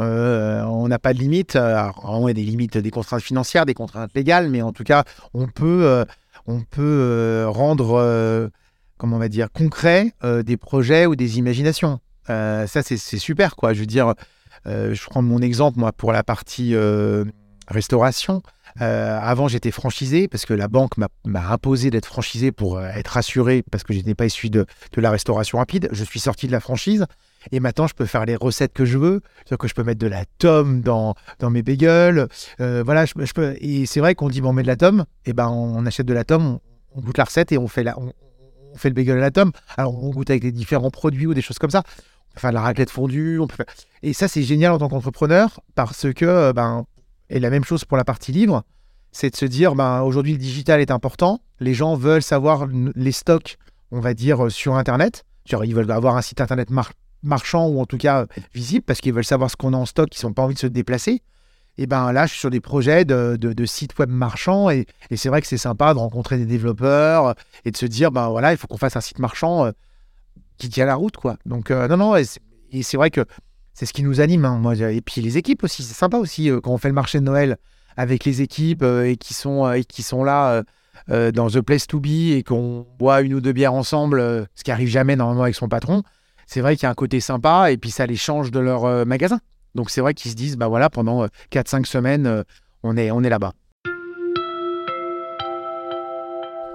Euh, 0.00 0.62
on 0.64 0.88
n'a 0.88 0.98
pas 0.98 1.12
de 1.12 1.18
limite. 1.18 1.56
on 1.56 2.26
a 2.26 2.32
des 2.32 2.42
limites, 2.42 2.78
des 2.78 2.90
contraintes 2.90 3.22
financières, 3.22 3.66
des 3.66 3.74
contraintes 3.74 4.10
légales, 4.14 4.48
mais 4.48 4.62
en 4.62 4.72
tout 4.72 4.84
cas, 4.84 5.04
on 5.34 5.46
peut, 5.46 5.84
euh, 5.84 6.04
on 6.46 6.60
peut 6.60 7.44
rendre, 7.46 8.50
comment 8.98 9.16
on 9.16 9.20
va 9.20 9.28
dire, 9.28 9.50
concret 9.52 10.12
des 10.22 10.56
projets 10.56 11.06
ou 11.06 11.16
des 11.16 11.38
imaginations. 11.38 12.00
ça, 12.26 12.66
c'est 12.66 12.96
super, 12.96 13.56
quoi. 13.56 13.72
Je 13.72 13.80
veux 13.80 13.86
dire, 13.86 14.14
je 14.66 15.04
prends 15.08 15.22
mon 15.22 15.40
exemple, 15.40 15.78
moi, 15.78 15.92
pour 15.92 16.12
la 16.12 16.22
partie 16.22 16.74
restauration. 17.68 18.42
Euh, 18.80 19.18
avant, 19.20 19.48
j'étais 19.48 19.70
franchisé 19.70 20.28
parce 20.28 20.46
que 20.46 20.54
la 20.54 20.68
banque 20.68 20.96
m'a 20.96 21.08
imposé 21.50 21.90
d'être 21.90 22.06
franchisé 22.06 22.52
pour 22.52 22.78
euh, 22.78 22.88
être 22.94 23.16
assuré 23.16 23.62
parce 23.70 23.84
que 23.84 23.92
je 23.92 23.98
n'étais 23.98 24.14
pas 24.14 24.26
issu 24.26 24.50
de, 24.50 24.66
la 24.96 25.10
restauration 25.10 25.58
rapide. 25.58 25.88
Je 25.92 26.04
suis 26.04 26.20
sorti 26.20 26.46
de 26.46 26.52
la 26.52 26.60
franchise 26.60 27.06
et 27.50 27.60
maintenant 27.60 27.86
je 27.86 27.94
peux 27.94 28.06
faire 28.06 28.24
les 28.24 28.36
recettes 28.36 28.72
que 28.72 28.84
je 28.84 28.98
veux. 28.98 29.20
que 29.58 29.68
je 29.68 29.74
peux 29.74 29.82
mettre 29.82 30.00
de 30.00 30.06
la 30.06 30.24
tome 30.38 30.80
dans, 30.80 31.14
mes 31.50 31.62
bagels. 31.62 32.28
Euh, 32.60 32.82
voilà, 32.84 33.04
je, 33.06 33.32
peux. 33.32 33.56
Et 33.60 33.86
c'est 33.86 34.00
vrai 34.00 34.14
qu'on 34.14 34.28
dit 34.28 34.40
bon, 34.40 34.50
on 34.50 34.52
met 34.52 34.62
de 34.62 34.68
la 34.68 34.76
tome, 34.76 35.04
et 35.26 35.32
ben 35.32 35.48
on 35.48 35.84
achète 35.86 36.06
de 36.06 36.14
la 36.14 36.24
tome, 36.24 36.58
on, 36.94 37.00
goûte 37.00 37.18
la 37.18 37.24
recette 37.24 37.52
et 37.52 37.58
on 37.58 37.68
fait, 37.68 37.82
la, 37.82 37.98
on, 37.98 38.12
fait 38.76 38.88
le 38.88 38.94
bagel 38.94 39.18
à 39.18 39.20
la 39.20 39.30
tome. 39.30 39.52
Alors 39.76 40.02
on 40.02 40.10
goûte 40.10 40.30
avec 40.30 40.42
des 40.42 40.52
différents 40.52 40.90
produits 40.90 41.26
ou 41.26 41.34
des 41.34 41.42
choses 41.42 41.58
comme 41.58 41.70
ça. 41.70 41.82
Enfin, 42.36 42.50
la 42.50 42.62
raclette 42.62 42.90
fondue. 42.90 43.38
On 43.38 43.46
peut 43.46 43.64
Et 44.02 44.12
ça, 44.12 44.28
c'est 44.28 44.42
génial 44.42 44.72
en 44.72 44.78
tant 44.78 44.88
qu'entrepreneur 44.88 45.60
parce 45.74 46.12
que 46.14 46.52
ben, 46.52 46.86
et 47.32 47.40
la 47.40 47.50
même 47.50 47.64
chose 47.64 47.84
pour 47.84 47.96
la 47.96 48.04
partie 48.04 48.30
livre, 48.30 48.62
c'est 49.10 49.30
de 49.30 49.36
se 49.36 49.46
dire, 49.46 49.74
ben, 49.74 50.02
aujourd'hui, 50.02 50.32
le 50.32 50.38
digital 50.38 50.80
est 50.80 50.90
important. 50.90 51.40
Les 51.60 51.74
gens 51.74 51.94
veulent 51.94 52.22
savoir 52.22 52.66
les 52.94 53.12
stocks, 53.12 53.56
on 53.90 54.00
va 54.00 54.14
dire, 54.14 54.46
euh, 54.46 54.50
sur 54.50 54.74
Internet. 54.74 55.24
Ils 55.50 55.74
veulent 55.74 55.90
avoir 55.90 56.16
un 56.16 56.22
site 56.22 56.40
Internet 56.40 56.70
marchand 57.22 57.68
ou 57.68 57.80
en 57.80 57.86
tout 57.86 57.98
cas 57.98 58.22
euh, 58.22 58.26
visible 58.54 58.84
parce 58.84 59.00
qu'ils 59.00 59.12
veulent 59.12 59.24
savoir 59.24 59.50
ce 59.50 59.56
qu'on 59.56 59.72
a 59.72 59.76
en 59.76 59.86
stock, 59.86 60.08
ils 60.16 60.24
n'ont 60.26 60.32
pas 60.32 60.42
envie 60.42 60.54
de 60.54 60.60
se 60.60 60.66
déplacer. 60.66 61.22
Et 61.78 61.86
ben 61.86 62.12
là, 62.12 62.26
je 62.26 62.32
suis 62.32 62.40
sur 62.40 62.50
des 62.50 62.60
projets 62.60 63.06
de, 63.06 63.64
sites 63.64 63.98
web 63.98 64.10
marchands 64.10 64.68
et, 64.68 64.86
c'est 65.14 65.30
vrai 65.30 65.40
que 65.40 65.46
c'est 65.46 65.56
sympa 65.56 65.94
de 65.94 65.98
rencontrer 65.98 66.36
des 66.36 66.44
développeurs 66.44 67.28
euh, 67.28 67.32
et 67.64 67.70
de 67.70 67.76
se 67.76 67.86
dire, 67.86 68.10
ben 68.10 68.28
voilà, 68.28 68.52
il 68.52 68.58
faut 68.58 68.66
qu'on 68.66 68.76
fasse 68.76 68.96
un 68.96 69.00
site 69.00 69.18
marchand 69.18 69.70
qui 70.58 70.68
tient 70.68 70.84
la 70.84 70.96
route, 70.96 71.16
quoi. 71.16 71.38
Donc, 71.46 71.70
non, 71.70 71.96
non, 71.96 72.14
et 72.16 72.82
c'est 72.82 72.96
vrai 72.96 73.10
que 73.10 73.24
c'est 73.74 73.86
ce 73.86 73.92
qui 73.92 74.02
nous 74.02 74.20
anime. 74.20 74.44
Hein, 74.44 74.58
moi, 74.58 74.74
et 74.76 75.00
puis 75.00 75.20
les 75.20 75.38
équipes 75.38 75.64
aussi, 75.64 75.82
c'est 75.82 75.94
sympa 75.94 76.18
aussi 76.18 76.50
euh, 76.50 76.60
quand 76.60 76.72
on 76.72 76.78
fait 76.78 76.88
le 76.88 76.94
marché 76.94 77.18
de 77.18 77.24
Noël 77.24 77.56
avec 77.96 78.24
les 78.24 78.42
équipes 78.42 78.82
euh, 78.82 79.04
et, 79.04 79.16
qui 79.16 79.34
sont, 79.34 79.66
euh, 79.66 79.72
et 79.72 79.84
qui 79.84 80.02
sont 80.02 80.24
là 80.24 80.62
dans 81.08 81.50
The 81.50 81.60
Place 81.60 81.86
to 81.86 82.00
Be 82.00 82.32
et 82.32 82.42
qu'on 82.46 82.86
boit 82.98 83.22
une 83.22 83.34
ou 83.34 83.40
deux 83.40 83.52
bières 83.52 83.74
ensemble, 83.74 84.46
ce 84.54 84.62
qui 84.62 84.70
arrive 84.70 84.88
jamais 84.88 85.16
normalement 85.16 85.42
avec 85.42 85.56
son 85.56 85.68
patron. 85.68 86.02
C'est 86.52 86.60
vrai 86.60 86.76
qu'il 86.76 86.82
y 86.82 86.86
a 86.86 86.90
un 86.90 86.94
côté 86.94 87.18
sympa 87.20 87.72
et 87.72 87.78
puis 87.78 87.90
ça 87.90 88.04
les 88.04 88.14
change 88.14 88.50
de 88.50 88.60
leur 88.60 89.06
magasin. 89.06 89.40
Donc 89.74 89.88
c'est 89.88 90.02
vrai 90.02 90.12
qu'ils 90.12 90.30
se 90.30 90.36
disent, 90.36 90.58
bah 90.58 90.68
voilà, 90.68 90.90
pendant 90.90 91.24
4-5 91.50 91.86
semaines, 91.86 92.44
on 92.82 92.94
est, 92.98 93.10
on 93.10 93.22
est 93.22 93.30
là-bas. 93.30 93.54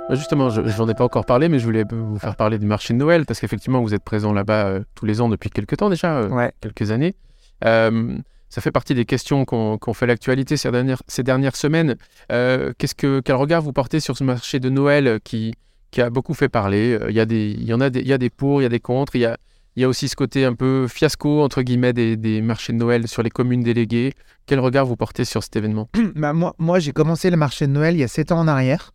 Bah, 0.09 0.15
justement, 0.15 0.49
je 0.49 0.61
n'en 0.61 0.89
ai 0.89 0.95
pas 0.95 1.03
encore 1.03 1.25
parlé, 1.25 1.47
mais 1.47 1.59
je 1.59 1.65
voulais 1.65 1.83
vous 1.87 2.17
faire 2.17 2.35
parler 2.35 2.57
du 2.57 2.65
marché 2.65 2.95
de 2.95 2.97
Noël, 2.97 3.27
parce 3.27 3.39
qu'effectivement, 3.39 3.79
vous 3.81 3.93
êtes 3.93 4.03
présent 4.03 4.33
là-bas 4.33 4.65
euh, 4.65 4.83
tous 4.95 5.05
les 5.05 5.21
ans 5.21 5.29
depuis 5.29 5.51
quelques 5.51 5.77
temps 5.77 5.91
déjà, 5.91 6.17
euh, 6.17 6.49
quelques 6.59 6.89
années. 6.89 7.15
Euh, 7.63 8.17
ça 8.49 8.61
fait 8.61 8.71
partie 8.71 8.95
des 8.95 9.05
questions 9.05 9.45
qu'on 9.45 9.93
fait 9.93 10.07
l'actualité 10.07 10.57
ces 10.57 10.71
dernières, 10.71 11.03
ces 11.07 11.21
dernières 11.21 11.55
semaines. 11.55 11.97
qu'est-ce 12.29 12.95
que, 12.95 13.19
quel 13.19 13.35
regard 13.35 13.61
vous 13.61 13.73
portez 13.73 13.99
sur 13.99 14.17
ce 14.17 14.23
marché 14.23 14.59
de 14.59 14.69
Noël 14.69 15.19
qui, 15.23 15.53
qui 15.91 16.01
a 16.01 16.09
beaucoup 16.09 16.33
fait 16.33 16.49
parler? 16.49 16.97
Il 17.09 17.15
y, 17.15 17.19
a 17.19 17.25
des, 17.25 17.51
il 17.51 17.65
y 17.65 17.73
en 17.75 17.81
a 17.81 17.91
des, 17.91 17.99
il 17.99 18.07
y 18.07 18.13
a 18.13 18.17
des 18.17 18.31
pour, 18.31 18.61
il 18.61 18.63
y 18.63 18.65
a 18.65 18.69
des 18.69 18.79
contre, 18.79 19.17
il 19.17 19.21
y 19.21 19.25
a, 19.25 19.37
il 19.77 19.81
y 19.81 19.83
a 19.83 19.87
aussi 19.87 20.09
ce 20.09 20.15
côté 20.15 20.43
un 20.43 20.55
peu 20.55 20.87
fiasco, 20.87 21.43
entre 21.43 21.61
guillemets, 21.61 21.93
des, 21.93 22.17
des 22.17 22.41
marchés 22.41 22.73
de 22.73 22.79
Noël 22.79 23.07
sur 23.07 23.21
les 23.21 23.29
communes 23.29 23.61
déléguées. 23.61 24.13
Quel 24.47 24.59
regard 24.59 24.87
vous 24.87 24.95
portez 24.95 25.23
sur 25.23 25.43
cet 25.43 25.55
événement? 25.55 25.87
Bah, 26.15 26.33
Moi, 26.33 26.55
moi 26.57 26.79
j'ai 26.79 26.93
commencé 26.93 27.29
le 27.29 27.37
marché 27.37 27.67
de 27.67 27.71
Noël 27.73 27.95
il 27.95 27.99
y 27.99 28.03
a 28.03 28.07
7 28.07 28.31
ans 28.31 28.39
en 28.39 28.47
arrière. 28.47 28.91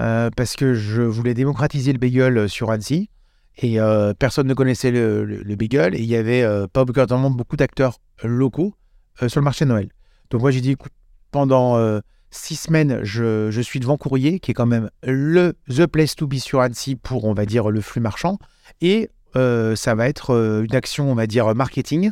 Euh, 0.00 0.28
parce 0.36 0.54
que 0.54 0.74
je 0.74 1.00
voulais 1.00 1.32
démocratiser 1.32 1.94
le 1.94 1.98
bagel 1.98 2.36
euh, 2.36 2.46
sur 2.46 2.70
Annecy. 2.70 3.08
Et 3.56 3.80
euh, 3.80 4.12
personne 4.12 4.46
ne 4.46 4.52
connaissait 4.52 4.90
le, 4.90 5.56
bagel. 5.56 5.94
Et 5.94 6.00
il 6.00 6.04
y 6.04 6.14
avait 6.14 6.44
pas 6.74 6.82
obligatoirement 6.82 7.30
beaucoup 7.30 7.56
d'acteurs 7.56 7.96
locaux 8.22 8.74
sur 9.26 9.40
le 9.40 9.44
marché 9.44 9.64
de 9.64 9.70
Noël. 9.70 9.88
Donc 10.28 10.42
moi, 10.42 10.50
j'ai 10.50 10.60
dit, 10.60 10.72
écoute, 10.72 10.92
pendant 11.32 11.76
six 12.30 12.54
semaines, 12.54 13.00
je, 13.02 13.50
je, 13.50 13.60
suis 13.60 13.80
devant 13.80 13.96
Courrier, 13.96 14.38
qui 14.38 14.52
est 14.52 14.54
quand 14.54 14.66
même 14.66 14.90
le 15.02 15.54
the 15.68 15.86
place 15.86 16.14
to 16.14 16.28
be 16.28 16.34
sur 16.34 16.60
Annecy 16.60 16.94
pour, 16.94 17.24
on 17.24 17.32
va 17.32 17.46
dire, 17.46 17.70
le 17.70 17.80
flux 17.80 18.00
marchand. 18.00 18.38
Et 18.80 19.10
ça 19.34 19.94
va 19.94 20.08
être 20.08 20.64
une 20.68 20.74
action, 20.74 21.10
on 21.10 21.14
va 21.14 21.26
dire, 21.26 21.54
marketing, 21.54 22.10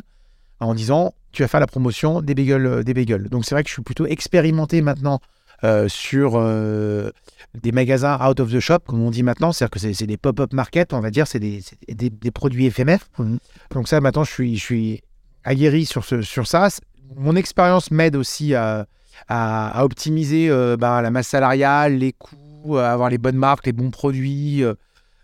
en 0.59 0.73
disant, 0.73 1.13
tu 1.31 1.43
vas 1.43 1.47
faire 1.47 1.59
la 1.59 1.67
promotion 1.67 2.21
des 2.21 2.33
bagels. 2.33 2.83
Des 2.83 2.93
bagels. 2.93 3.29
Donc 3.29 3.45
c'est 3.45 3.53
vrai 3.53 3.63
que 3.63 3.69
je 3.69 3.73
suis 3.73 3.83
plutôt 3.83 4.05
expérimenté 4.07 4.81
maintenant 4.81 5.19
euh, 5.63 5.87
sur 5.87 6.33
euh, 6.35 7.09
des 7.55 7.71
magasins 7.71 8.19
out 8.23 8.39
of 8.39 8.51
the 8.51 8.59
shop, 8.59 8.79
comme 8.85 9.01
on 9.01 9.09
dit 9.09 9.23
maintenant. 9.23 9.51
C'est-à-dire 9.51 9.71
que 9.71 9.79
c'est 9.79 10.05
des 10.05 10.17
pop-up 10.17 10.53
market, 10.53 10.93
on 10.93 10.99
va 10.99 11.09
dire, 11.09 11.25
c'est 11.25 11.39
des, 11.39 11.63
des, 11.87 12.31
produits 12.31 12.67
éphémères. 12.67 13.07
Mmh. 13.17 13.37
Donc 13.71 13.87
ça, 13.87 13.99
maintenant, 13.99 14.23
je 14.23 14.31
suis, 14.31 14.55
je 14.55 14.63
suis 14.63 15.01
aguerri 15.43 15.85
sur, 15.85 16.05
ce, 16.05 16.21
sur 16.21 16.45
ça. 16.45 16.69
Mon 17.15 17.35
expérience 17.35 17.89
m'aide 17.89 18.15
aussi 18.15 18.53
à, 18.53 18.85
à, 19.29 19.83
optimiser 19.83 20.47
euh, 20.49 20.77
bah, 20.77 21.01
la 21.01 21.09
masse 21.09 21.29
salariale, 21.29 21.97
les 21.97 22.13
coûts, 22.13 22.77
à 22.77 22.91
avoir 22.91 23.09
les 23.09 23.17
bonnes 23.17 23.37
marques, 23.37 23.65
les 23.65 23.73
bons 23.73 23.89
produits 23.89 24.63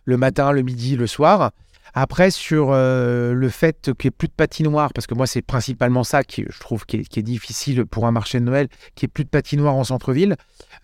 le 0.06 0.18
matin, 0.18 0.52
le 0.52 0.64
midi, 0.64 0.96
le 0.96 1.06
soir. 1.06 1.52
Après, 1.94 2.32
sur 2.32 2.72
le 2.72 3.50
fait 3.50 3.92
qu'il 3.98 4.06
n'y 4.06 4.08
ait 4.08 4.12
plus 4.12 4.28
de 4.28 4.34
patinoire, 4.34 4.94
parce 4.94 5.06
que 5.06 5.14
moi, 5.14 5.28
c'est 5.28 5.44
principalement 5.44 6.04
ça 6.04 6.24
qui, 6.24 6.44
je 6.50 6.60
trouve, 6.60 6.86
qui 6.86 6.98
est, 6.98 7.22
difficile 7.22 7.86
pour 7.86 8.08
un 8.08 8.12
marché 8.12 8.40
de 8.40 8.46
Noël, 8.46 8.68
qu'il 8.96 9.06
n'y 9.06 9.12
ait 9.12 9.14
plus 9.14 9.24
de 9.26 9.30
patinoire 9.30 9.76
en 9.76 9.84
centre-ville, 9.84 10.36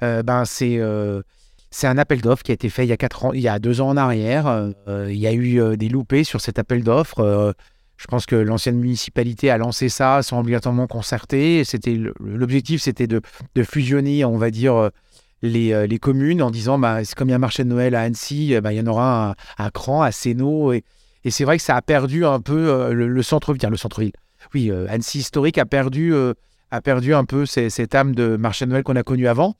ben 0.01 0.45
c'est 0.45 0.79
c'est 1.71 1.85
un 1.87 1.97
appel 1.99 2.21
d'offres 2.21 2.43
qui 2.43 2.51
a 2.51 2.53
été 2.53 2.69
fait 2.69 2.83
il 2.85 2.89
y 2.89 2.93
a 2.93 2.97
quatre 2.97 3.25
ans, 3.25 3.33
il 3.33 3.41
y 3.41 3.47
a 3.47 3.59
deux 3.59 3.81
ans 3.81 3.89
en 3.89 3.97
arrière. 3.97 4.71
il 4.87 5.17
y 5.17 5.27
a 5.27 5.33
eu 5.33 5.77
des 5.77 5.89
loupés 5.89 6.23
sur 6.23 6.41
cet 6.41 6.59
appel 6.59 6.83
d'offres. 6.83 7.55
je 7.97 8.07
pense 8.07 8.25
que 8.27 8.35
l'ancienne 8.35 8.77
municipalité 8.77 9.49
a 9.49 9.57
lancé 9.57 9.89
ça 9.89 10.21
sans 10.21 10.39
obligatoirement 10.39 10.87
concerter. 10.87 11.63
C'était 11.63 11.99
l'objectif, 12.19 12.81
c'était 12.81 13.07
de, 13.07 13.21
fusionner, 13.63 14.25
on 14.25 14.37
va 14.37 14.51
dire, 14.51 14.91
les, 15.41 15.87
les, 15.87 15.99
communes 15.99 16.43
en 16.43 16.51
disant, 16.51 16.77
bah, 16.77 16.99
comme 17.15 17.29
il 17.29 17.31
y 17.31 17.33
a 17.33 17.37
un 17.37 17.39
marché 17.39 17.63
de 17.63 17.69
Noël 17.69 17.95
à 17.95 18.01
Annecy, 18.01 18.59
bah, 18.61 18.73
il 18.73 18.77
y 18.77 18.81
en 18.81 18.87
aura 18.87 19.29
un 19.29 19.35
à 19.57 19.71
Cran, 19.71 20.03
à 20.03 20.11
Sénaux 20.11 20.73
et 21.23 21.31
c'est 21.31 21.43
vrai 21.43 21.57
que 21.57 21.63
ça 21.63 21.75
a 21.75 21.81
perdu 21.81 22.25
un 22.25 22.39
peu 22.39 22.69
euh, 22.69 22.93
le, 22.93 23.23
centre-ville. 23.23 23.69
Le 23.69 23.77
centre-ville. 23.77 24.13
Oui, 24.53 24.71
euh, 24.71 24.87
Annecy 24.89 25.19
historique 25.19 25.57
a 25.57 25.65
perdu, 25.65 26.13
euh, 26.13 26.33
a 26.71 26.81
perdu 26.81 27.13
un 27.13 27.25
peu 27.25 27.45
cette 27.45 27.93
âme 27.93 28.15
de 28.15 28.37
marché 28.37 28.65
de 28.65 28.71
Noël 28.71 28.83
qu'on 28.83 28.95
a 28.95 29.03
connu 29.03 29.27
avant. 29.27 29.55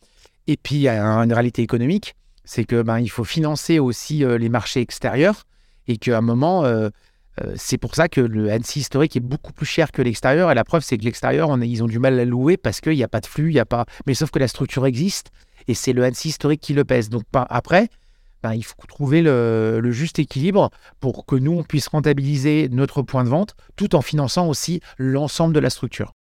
Et 0.47 0.57
puis, 0.57 0.75
il 0.75 0.81
y 0.81 0.87
a 0.87 1.03
une 1.03 1.33
réalité 1.33 1.61
économique, 1.61 2.15
c'est 2.43 2.63
que 2.63 2.81
ben, 2.81 3.05
faut 3.07 3.23
financer 3.23 3.77
aussi 3.77 4.23
les 4.25 4.49
marchés 4.49 4.81
extérieurs 4.81 5.43
et 5.87 5.97
qu'à 5.97 6.17
un 6.17 6.21
moment, 6.21 6.63
c'est 7.55 7.77
pour 7.77 7.93
ça 7.93 8.07
que 8.07 8.21
le 8.21 8.49
Annecy 8.49 8.79
historique 8.79 9.15
est 9.15 9.19
beaucoup 9.19 9.53
plus 9.53 9.67
cher 9.67 9.91
que 9.91 10.01
l'extérieur. 10.01 10.49
Et 10.49 10.55
la 10.55 10.63
preuve, 10.63 10.81
c'est 10.81 10.97
que 10.97 11.03
l'extérieur, 11.03 11.55
ils 11.61 11.83
ont 11.83 11.87
du 11.87 11.99
mal 11.99 12.19
à 12.19 12.25
louer 12.25 12.57
parce 12.57 12.81
qu'il 12.81 12.93
n'y 12.93 13.03
a 13.03 13.07
pas 13.07 13.19
de 13.19 13.27
flux, 13.27 13.51
il 13.51 13.59
a 13.59 13.65
pas. 13.65 13.85
Mais 14.07 14.15
sauf 14.15 14.31
que 14.31 14.39
la 14.39 14.47
structure 14.47 14.87
existe 14.87 15.29
et 15.67 15.75
c'est 15.75 15.93
le 15.93 16.03
Annecy 16.03 16.29
historique 16.29 16.61
qui 16.61 16.73
le 16.73 16.83
pèse. 16.83 17.09
Donc 17.09 17.23
après, 17.33 17.89
ben, 18.43 18.53
il 18.53 18.63
faut 18.63 18.75
trouver 18.87 19.21
le, 19.21 19.81
juste 19.91 20.19
équilibre 20.19 20.69
pour 20.99 21.25
que 21.25 21.35
nous, 21.35 21.51
on 21.51 21.63
puisse 21.63 21.87
rentabiliser 21.87 22.69
notre 22.71 23.01
point 23.01 23.23
de 23.23 23.29
vente 23.29 23.55
tout 23.75 23.95
en 23.95 24.01
finançant 24.01 24.47
aussi 24.47 24.81
l'ensemble 24.97 25.53
de 25.53 25.59
la 25.59 25.69
structure. 25.69 26.13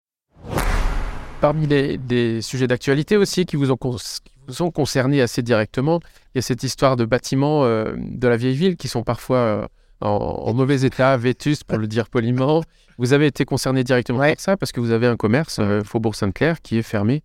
Parmi 1.40 1.66
les, 1.66 2.42
sujets 2.42 2.66
d'actualité 2.66 3.16
aussi 3.16 3.46
qui 3.46 3.54
vous, 3.54 3.70
ont, 3.70 3.76
qui 3.76 4.72
concernés 4.72 5.20
assez 5.20 5.42
directement, 5.42 6.00
il 6.34 6.38
y 6.38 6.40
a 6.40 6.42
cette 6.42 6.64
histoire 6.64 6.96
de 6.96 7.04
bâtiments 7.04 7.64
euh, 7.64 7.94
de 7.96 8.26
la 8.26 8.36
vieille 8.36 8.56
ville 8.56 8.76
qui 8.76 8.88
sont 8.88 9.04
parfois 9.04 9.38
euh, 9.38 9.66
en, 10.00 10.52
mauvais 10.52 10.82
état, 10.82 11.16
vétustes 11.16 11.62
pour 11.62 11.78
le 11.78 11.86
dire 11.86 12.08
poliment. 12.08 12.62
Vous 12.98 13.12
avez 13.12 13.26
été 13.26 13.44
concerné 13.44 13.84
directement 13.84 14.20
avec 14.20 14.40
ça 14.40 14.56
parce 14.56 14.72
que 14.72 14.80
vous 14.80 14.90
avez 14.90 15.06
un 15.06 15.16
commerce, 15.16 15.58
euh, 15.60 15.84
Faubourg 15.84 16.16
Sainte-Claire, 16.16 16.60
qui 16.60 16.78
est 16.78 16.82
fermé 16.82 17.22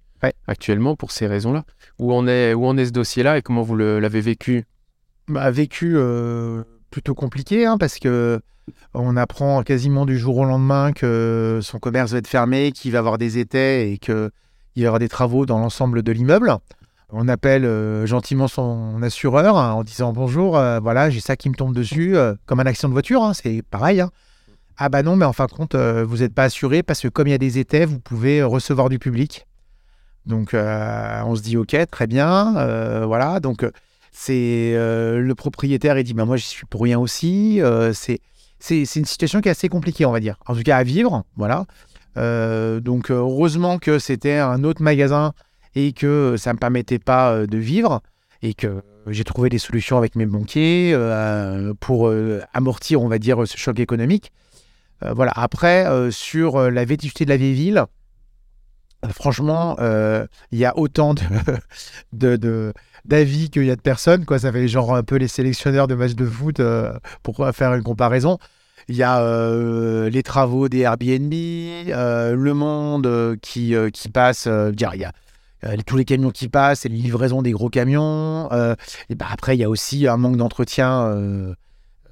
actuellement 0.47 0.95
pour 0.95 1.11
ces 1.11 1.27
raisons-là. 1.27 1.65
Où, 1.99 2.13
on 2.13 2.27
est, 2.27 2.53
où 2.53 2.65
en 2.65 2.77
est 2.77 2.85
ce 2.85 2.91
dossier-là 2.91 3.37
et 3.37 3.41
comment 3.41 3.61
vous 3.61 3.75
l'avez 3.75 4.21
vécu 4.21 4.63
a 5.35 5.51
vécu 5.51 5.93
euh, 5.95 6.63
plutôt 6.91 7.15
compliqué 7.15 7.65
hein, 7.65 7.77
parce 7.77 7.99
que 7.99 8.41
on 8.93 9.17
apprend 9.17 9.61
quasiment 9.63 10.05
du 10.05 10.17
jour 10.17 10.37
au 10.37 10.45
lendemain 10.45 10.93
que 10.93 11.59
son 11.61 11.79
commerce 11.79 12.11
va 12.11 12.19
être 12.19 12.27
fermé, 12.27 12.71
qu'il 12.71 12.91
va 12.91 12.99
avoir 12.99 13.17
des 13.17 13.37
étais 13.37 13.91
et 13.91 13.97
qu'il 13.97 14.31
y 14.77 14.87
aura 14.87 14.99
des 14.99 15.09
travaux 15.09 15.45
dans 15.45 15.59
l'ensemble 15.59 16.01
de 16.01 16.11
l'immeuble. 16.11 16.55
On 17.09 17.27
appelle 17.27 17.65
euh, 17.65 18.05
gentiment 18.05 18.47
son 18.47 19.01
assureur 19.03 19.57
hein, 19.57 19.73
en 19.73 19.83
disant 19.83 20.13
bonjour, 20.13 20.57
euh, 20.57 20.79
voilà, 20.79 21.09
j'ai 21.09 21.19
ça 21.19 21.35
qui 21.35 21.49
me 21.49 21.55
tombe 21.55 21.75
dessus, 21.75 22.15
comme 22.45 22.59
un 22.59 22.65
accident 22.65 22.87
de 22.89 22.93
voiture, 22.93 23.23
hein, 23.23 23.33
c'est 23.33 23.61
pareil. 23.63 24.03
Ah 24.77 24.89
bah 24.89 25.03
non, 25.03 25.15
mais 25.15 25.25
en 25.25 25.33
fin 25.33 25.45
de 25.45 25.51
compte, 25.51 25.75
vous 25.75 26.17
n'êtes 26.17 26.33
pas 26.33 26.45
assuré 26.45 26.81
parce 26.83 27.01
que 27.01 27.07
comme 27.07 27.27
il 27.27 27.31
y 27.31 27.35
a 27.35 27.39
des 27.39 27.59
étais, 27.59 27.85
vous 27.85 27.99
pouvez 27.99 28.41
recevoir 28.41 28.89
du 28.89 28.97
public. 28.97 29.45
Donc 30.25 30.55
on 30.55 31.35
se 31.35 31.41
dit 31.41 31.57
ok, 31.57 31.75
très 31.91 32.07
bien, 32.07 33.05
voilà. 33.05 33.39
Donc 33.39 33.65
c'est 34.13 34.73
euh, 34.75 35.19
le 35.19 35.35
propriétaire, 35.35 35.97
il 35.97 36.03
dit 36.03 36.13
bah, 36.13 36.25
Moi, 36.25 36.37
je 36.37 36.45
suis 36.45 36.65
pour 36.67 36.83
rien 36.83 36.99
aussi. 36.99 37.59
Euh, 37.61 37.91
c'est 37.93 38.19
une 38.69 39.05
situation 39.05 39.41
qui 39.41 39.49
est 39.49 39.51
assez 39.51 39.69
compliquée, 39.69 40.05
on 40.05 40.11
va 40.11 40.19
dire. 40.19 40.37
En 40.45 40.55
tout 40.55 40.61
cas, 40.61 40.77
à 40.77 40.83
vivre. 40.83 41.23
Voilà. 41.35 41.65
Euh, 42.15 42.79
donc, 42.79 43.09
heureusement 43.09 43.79
que 43.79 43.97
c'était 43.97 44.37
un 44.37 44.63
autre 44.63 44.83
magasin 44.83 45.33
et 45.75 45.91
que 45.91 46.35
ça 46.37 46.51
ne 46.51 46.53
me 46.53 46.59
permettait 46.59 46.99
pas 46.99 47.47
de 47.47 47.57
vivre 47.57 48.01
et 48.43 48.53
que 48.53 48.83
j'ai 49.07 49.23
trouvé 49.23 49.49
des 49.49 49.57
solutions 49.57 49.97
avec 49.97 50.15
mes 50.15 50.27
banquiers 50.27 50.95
pour 51.79 52.13
amortir, 52.53 53.01
on 53.01 53.07
va 53.07 53.17
dire, 53.17 53.47
ce 53.47 53.57
choc 53.57 53.79
économique. 53.79 54.31
voilà. 55.01 55.31
Après, 55.35 55.87
sur 56.11 56.69
la 56.69 56.85
vétusté 56.85 57.25
de 57.25 57.29
la 57.31 57.37
vieille 57.37 57.55
ville, 57.55 57.85
franchement, 59.11 59.75
il 60.51 60.57
y 60.57 60.65
a 60.65 60.77
autant 60.77 61.15
de, 62.13 62.73
d'avis 63.05 63.49
qu'il 63.49 63.65
y 63.65 63.71
a 63.71 63.75
de 63.75 63.81
personnes. 63.81 64.25
Quoi. 64.25 64.39
Ça 64.39 64.51
fait 64.51 64.67
genre 64.67 64.95
un 64.95 65.03
peu 65.03 65.15
les 65.15 65.27
sélectionneurs 65.27 65.87
de 65.87 65.95
matchs 65.95 66.15
de 66.15 66.25
foot 66.25 66.59
euh, 66.59 66.93
pour 67.21 67.47
faire 67.53 67.73
une 67.73 67.83
comparaison. 67.83 68.37
Il 68.89 68.95
y 68.95 69.03
a 69.03 69.21
euh, 69.21 70.09
les 70.09 70.23
travaux 70.23 70.67
des 70.67 70.79
Airbnb, 70.79 71.33
euh, 71.33 72.35
le 72.35 72.53
monde 72.53 73.37
qui, 73.41 73.75
qui 73.93 74.09
passe. 74.09 74.47
dire, 74.47 74.91
il 74.93 75.01
y 75.01 75.05
a 75.05 75.13
tous 75.85 75.95
les 75.95 76.05
camions 76.05 76.31
qui 76.31 76.49
passent 76.49 76.85
et 76.85 76.89
les 76.89 76.97
livraisons 76.97 77.41
des 77.41 77.51
gros 77.51 77.69
camions. 77.69 78.49
et 79.09 79.15
bah, 79.15 79.27
après, 79.31 79.55
il 79.55 79.59
y 79.59 79.63
a 79.63 79.69
aussi 79.69 80.07
un 80.07 80.17
manque 80.17 80.37
d'entretien. 80.37 81.55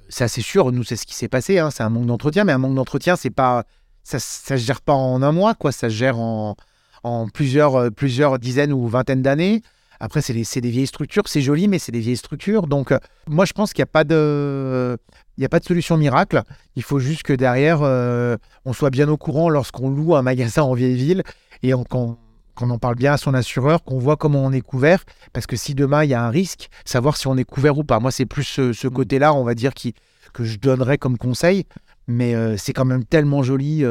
c'est 0.08 0.24
assez 0.24 0.40
sûr, 0.40 0.72
nous, 0.72 0.84
c'est 0.84 0.96
ce 0.96 1.06
qui 1.06 1.14
s'est 1.14 1.28
passé. 1.28 1.58
Hein, 1.58 1.70
c'est 1.70 1.82
un 1.82 1.90
manque 1.90 2.06
d'entretien, 2.06 2.44
mais 2.44 2.52
un 2.52 2.58
manque 2.58 2.74
d'entretien, 2.74 3.16
c'est 3.16 3.30
pas. 3.30 3.64
Ça 4.04 4.16
ne 4.16 4.20
se 4.58 4.64
gère 4.64 4.80
pas 4.80 4.94
en 4.94 5.22
un 5.22 5.30
mois, 5.30 5.54
quoi. 5.54 5.70
Ça 5.70 5.88
se 5.88 5.94
gère 5.94 6.18
en, 6.18 6.56
en 7.02 7.28
plusieurs, 7.28 7.90
plusieurs 7.92 8.38
dizaines 8.38 8.72
ou 8.72 8.86
vingtaines 8.88 9.22
d'années. 9.22 9.62
Après, 10.04 10.20
c'est 10.20 10.32
des, 10.32 10.70
vieilles 10.70 10.88
structures, 10.88 11.22
c'est 11.28 11.42
joli, 11.42 11.68
mais 11.68 11.78
c'est 11.78 11.92
des 11.92 12.00
vieilles 12.00 12.16
structures. 12.16 12.66
Donc, 12.66 12.90
euh, 12.90 12.98
moi, 13.28 13.44
je 13.44 13.52
pense 13.52 13.72
qu'il 13.72 13.82
n'y 13.82 13.84
a, 13.84 13.92
pas 13.92 14.02
de, 14.02 14.98
il 15.38 15.44
a 15.44 15.48
pas 15.48 15.60
de 15.60 15.64
solution 15.64 15.96
miracle. 15.96 16.42
Il 16.74 16.82
faut 16.82 16.98
juste 16.98 17.22
que 17.22 17.32
derrière, 17.32 17.82
euh, 17.82 18.36
on 18.64 18.72
soit 18.72 18.90
bien 18.90 19.08
au 19.08 19.16
courant 19.16 19.48
lorsqu'on 19.48 19.90
loue 19.90 20.16
un 20.16 20.22
magasin 20.22 20.62
en 20.62 20.74
vieille 20.74 20.96
ville 20.96 21.22
et 21.62 21.70
qu'on 21.88 22.16
en 22.58 22.78
parle 22.78 22.96
bien 22.96 23.12
à 23.12 23.16
son 23.16 23.32
assureur, 23.32 23.84
qu'on 23.84 24.00
voit 24.00 24.16
comment 24.16 24.44
on 24.44 24.50
est 24.50 24.60
couvert. 24.60 25.04
Parce 25.32 25.46
que 25.46 25.54
si 25.54 25.72
demain, 25.72 26.02
il 26.02 26.10
y 26.10 26.14
a 26.14 26.24
un 26.24 26.30
risque, 26.30 26.68
savoir 26.84 27.16
si 27.16 27.28
on 27.28 27.36
est 27.36 27.44
couvert 27.44 27.78
ou 27.78 27.84
pas. 27.84 28.00
Moi, 28.00 28.10
c'est 28.10 28.26
plus 28.26 28.42
ce, 28.42 28.72
mmh. 28.72 28.90
côté-là, 28.90 29.32
on 29.34 29.44
va 29.44 29.54
dire, 29.54 29.72
qui, 29.72 29.94
que 30.32 30.42
je 30.42 30.58
donnerais 30.58 30.98
comme 30.98 31.16
conseil. 31.16 31.64
Mais 32.08 32.34
euh, 32.34 32.56
c'est 32.56 32.72
quand 32.72 32.84
même 32.84 33.04
tellement 33.04 33.44
joli. 33.44 33.84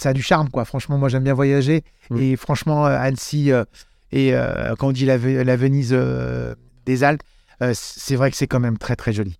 Ça 0.00 0.10
a 0.10 0.12
du 0.12 0.22
charme, 0.22 0.48
quoi. 0.48 0.64
Franchement, 0.64 0.98
moi, 0.98 1.08
j'aime 1.08 1.24
bien 1.24 1.34
voyager. 1.34 1.84
Mmh. 2.10 2.20
Et 2.20 2.36
franchement, 2.36 2.84
Annecy 2.84 3.52
et 4.12 4.34
euh, 4.34 4.74
quand 4.78 4.88
on 4.88 4.92
dit 4.92 5.06
la, 5.06 5.16
Venise 5.16 5.90
euh, 5.92 6.54
des 6.86 7.04
Alpes, 7.04 7.22
euh, 7.62 7.72
c'est 7.74 8.16
vrai 8.16 8.30
que 8.30 8.36
c'est 8.36 8.46
quand 8.46 8.60
même 8.60 8.78
très 8.78 8.96
très 8.96 9.12
joli. 9.12 9.38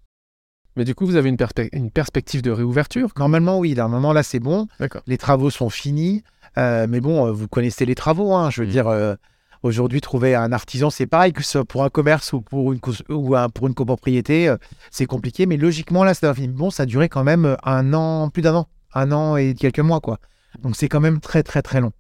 Mais 0.76 0.85
du 0.85 0.95
coup, 0.95 1.07
vous 1.07 1.17
avez 1.17 1.29
une, 1.29 1.37
une 1.73 1.90
perspective 1.90 2.43
de 2.43 2.50
réouverture? 2.50 3.11
Normalement, 3.19 3.59
oui. 3.59 3.75
Normalement, 3.75 4.12
là, 4.12 4.23
c'est 4.23 4.38
bon. 4.38 4.69
Les 5.07 5.19
travaux 5.19 5.50
sont 5.50 5.69
finis. 5.69 6.23
mais 6.57 7.00
bon, 7.00 7.31
vous 7.33 7.49
connaissez 7.49 7.85
les 7.85 7.97
travaux. 7.97 8.35
Hein. 8.35 8.50
Je 8.50 8.62
veux 8.62 8.69
mm. 8.69 8.71
dire, 8.71 9.17
aujourd'hui, 9.64 10.00
trouver 10.00 10.37
un 10.37 10.52
artisan, 10.52 10.88
c'est 10.88 11.07
pareil 11.07 11.33
que 11.33 11.43
ce 11.43 11.50
soit 11.50 11.64
pour 11.64 11.83
un 11.83 11.90
commerce 11.90 12.33
ou 12.33 12.40
pour 12.40 12.73
une, 12.73 12.79
ou 13.09 13.35
pour 13.52 13.67
une 13.67 13.75
copropriété. 13.75 14.55
c'est 14.93 15.07
compliqué. 15.07 15.47
Mais 15.47 15.57
logiquement, 15.57 16.05
là, 16.05 16.14
c'est 16.14 16.47
bon. 16.47 16.71
Ça 16.71 16.85
a 16.85 16.87
duré 16.87 17.09
quand 17.09 17.25
même 17.25 17.57
un 17.64 17.93
an, 17.93 18.31
plus 18.31 18.43
d'un 18.43 18.55
an. 18.55 18.69
Un 18.95 19.11
an 19.11 19.37
et 19.37 19.55
quelques 19.55 19.81
mois, 19.81 20.00
quoi. 20.00 20.21
Donc, 20.59 20.76
c'est 20.76 20.88
quand 20.88 21.00
même 21.00 21.21
très, 21.21 21.42
très, 21.42 21.62
très 21.62 21.80
long. 21.80 21.92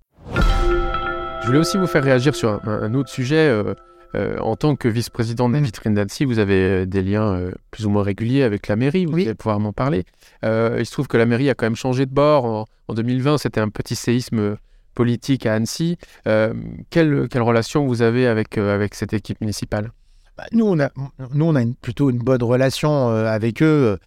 Je 1.40 1.46
voulais 1.46 1.58
aussi 1.58 1.78
vous 1.78 1.86
faire 1.86 2.04
réagir 2.04 2.34
sur 2.34 2.60
un, 2.66 2.94
autre 2.94 3.08
sujet. 3.08 3.48
Euh, 3.48 3.74
euh, 4.16 4.38
en 4.40 4.56
tant 4.56 4.74
que 4.74 4.88
vice-président 4.88 5.48
de 5.48 5.56
Vitrine 5.58 5.94
d'Annecy, 5.94 6.24
vous 6.24 6.38
avez 6.40 6.82
euh, 6.82 6.86
des 6.86 7.00
liens 7.00 7.50
plus 7.70 7.86
ou 7.86 7.90
moins 7.90 8.02
réguliers 8.02 8.42
avec 8.42 8.66
la 8.68 8.76
mairie, 8.76 9.06
vous 9.06 9.14
allez 9.14 9.34
pouvoir 9.34 9.60
m'en 9.60 9.72
parler. 9.72 10.04
il 10.42 10.84
se 10.84 10.90
trouve 10.90 11.06
que 11.06 11.16
la 11.16 11.26
mairie 11.26 11.48
a 11.48 11.54
quand 11.54 11.66
même 11.66 11.76
changé 11.76 12.06
de 12.06 12.12
bord. 12.12 12.66
En, 12.88 12.94
2020, 12.94 13.38
c'était 13.38 13.60
un 13.60 13.68
petit 13.68 13.94
séisme 13.94 14.56
politique 14.94 15.46
à 15.46 15.54
Annecy. 15.54 15.96
quelle, 16.24 17.28
quelle 17.30 17.42
relation 17.42 17.86
vous 17.86 18.02
avez 18.02 18.26
avec, 18.26 18.58
avec 18.58 18.94
cette 18.94 19.12
équipe 19.12 19.40
municipale? 19.40 19.92
Bah, 20.36 20.44
nous, 20.52 20.66
on 20.66 20.78
a, 20.80 20.90
nous, 21.32 21.44
on 21.44 21.54
a 21.54 21.62
plutôt 21.80 22.10
une 22.10 22.18
bonne 22.18 22.42
relation 22.42 23.08
avec 23.08 23.62
eux. 23.62 23.98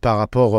Par 0.00 0.18
rapport, 0.18 0.52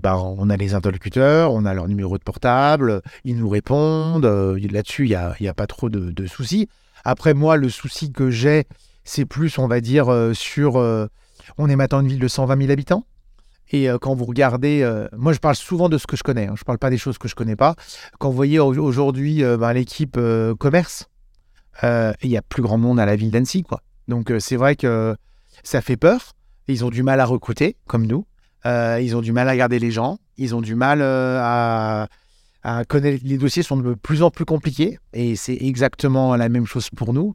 bah, 0.00 0.18
on 0.18 0.50
a 0.50 0.56
les 0.56 0.74
interlocuteurs, 0.74 1.52
on 1.52 1.64
a 1.64 1.74
leur 1.74 1.88
numéro 1.88 2.18
de 2.18 2.22
portable, 2.22 3.02
ils 3.24 3.36
nous 3.36 3.48
répondent. 3.48 4.24
Là-dessus, 4.24 5.04
il 5.04 5.10
n'y 5.10 5.14
a, 5.14 5.34
y 5.40 5.48
a, 5.48 5.54
pas 5.54 5.66
trop 5.66 5.88
de, 5.88 6.26
soucis. 6.26 6.68
Après, 7.04 7.34
moi, 7.34 7.56
le 7.56 7.68
souci 7.68 8.12
que 8.12 8.30
j'ai, 8.30 8.64
c'est 9.04 9.24
plus, 9.24 9.58
on 9.58 9.68
va 9.68 9.80
dire, 9.80 10.06
sur. 10.32 10.76
on 10.76 11.68
est 11.68 11.76
maintenant 11.76 12.00
une 12.00 12.08
ville 12.08 12.18
de 12.18 12.28
120 12.28 12.58
000 12.58 12.70
habitants. 12.72 13.04
Et 13.70 13.88
euh, 13.88 13.98
quand 13.98 14.14
vous 14.14 14.24
regardez, 14.24 14.82
euh, 14.82 15.08
moi 15.16 15.32
je 15.32 15.38
parle 15.38 15.56
souvent 15.56 15.88
de 15.88 15.98
ce 15.98 16.06
que 16.06 16.16
je 16.16 16.22
connais, 16.22 16.46
hein, 16.46 16.54
je 16.56 16.62
ne 16.62 16.64
parle 16.64 16.78
pas 16.78 16.90
des 16.90 16.98
choses 16.98 17.18
que 17.18 17.28
je 17.28 17.34
ne 17.34 17.36
connais 17.36 17.56
pas. 17.56 17.74
Quand 18.18 18.30
vous 18.30 18.36
voyez 18.36 18.58
aujourd'hui 18.58 19.42
euh, 19.42 19.56
ben, 19.56 19.72
l'équipe 19.72 20.18
commerce, 20.58 21.08
il 21.82 22.30
y 22.30 22.36
a 22.36 22.42
plus 22.42 22.62
grand 22.62 22.78
monde 22.78 23.00
à 23.00 23.06
la 23.06 23.16
ville 23.16 23.30
d'Annecy. 23.30 23.62
quoi. 23.62 23.82
Donc 24.08 24.32
c'est 24.38 24.56
vrai 24.56 24.76
que 24.76 25.16
ça 25.62 25.80
fait 25.80 25.96
peur. 25.96 26.32
Ils 26.68 26.84
ont 26.84 26.90
du 26.90 27.02
mal 27.02 27.20
à 27.20 27.26
recruter, 27.26 27.76
comme 27.86 28.06
nous. 28.06 28.24
Ils 29.00 29.16
ont 29.16 29.20
du 29.20 29.32
mal 29.32 29.48
à 29.48 29.56
garder 29.56 29.78
les 29.78 29.90
gens. 29.90 30.18
Ils 30.36 30.54
ont 30.54 30.60
du 30.60 30.74
mal 30.74 31.02
à, 31.02 32.08
à, 32.62 32.84
connaître. 32.84 33.22
Les 33.24 33.38
dossiers 33.38 33.62
sont 33.62 33.76
de 33.76 33.94
plus 33.94 34.22
en 34.22 34.30
plus 34.30 34.44
compliqués. 34.44 34.98
Et 35.12 35.36
c'est 35.36 35.56
exactement 35.60 36.36
la 36.36 36.48
même 36.48 36.66
chose 36.66 36.90
pour 36.90 37.12
nous. 37.12 37.34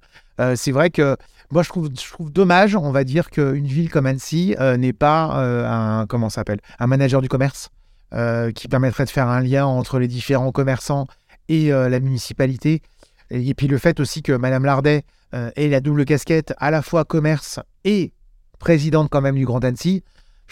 c'est 0.56 0.72
vrai 0.72 0.90
que 0.90 1.16
moi, 1.52 1.64
je 1.64 1.70
trouve, 1.70 2.32
dommage, 2.32 2.78
on 2.78 2.92
va 2.92 3.04
dire, 3.04 3.30
qu'une 3.30 3.66
ville 3.66 3.90
comme 3.90 4.06
Annecy 4.06 4.56
euh, 4.60 4.78
n'ait 4.78 4.94
pas 4.94 5.38
euh, 5.42 5.68
un, 5.68 6.06
comment 6.08 6.30
s'appelle, 6.30 6.62
un 6.80 6.88
manager 6.88 7.22
du 7.22 7.28
commerce 7.28 7.70
euh, 8.14 8.52
qui 8.52 8.70
permettrait 8.70 9.04
de 9.04 9.10
faire 9.10 9.28
un 9.28 9.42
lien 9.42 9.66
entre 9.66 10.00
les 10.00 10.08
différents 10.08 10.54
commerçants 10.54 11.08
et 11.50 11.70
la 11.70 12.00
municipalité. 12.00 12.82
Et, 13.30 13.54
puis 13.54 13.68
le 13.68 13.78
fait 13.78 14.00
aussi 14.00 14.22
que 14.22 14.32
Madame 14.32 14.64
Lardet 14.64 15.04
ait 15.34 15.68
la 15.68 15.82
double 15.82 16.06
casquette 16.06 16.54
à 16.60 16.72
la 16.72 16.82
fois 16.82 17.04
commerce 17.04 17.60
et 17.84 18.14
présidente 18.58 19.10
quand 19.12 19.20
même 19.20 19.36
du 19.36 19.44
Grand 19.44 19.62
Annecy. 19.66 20.02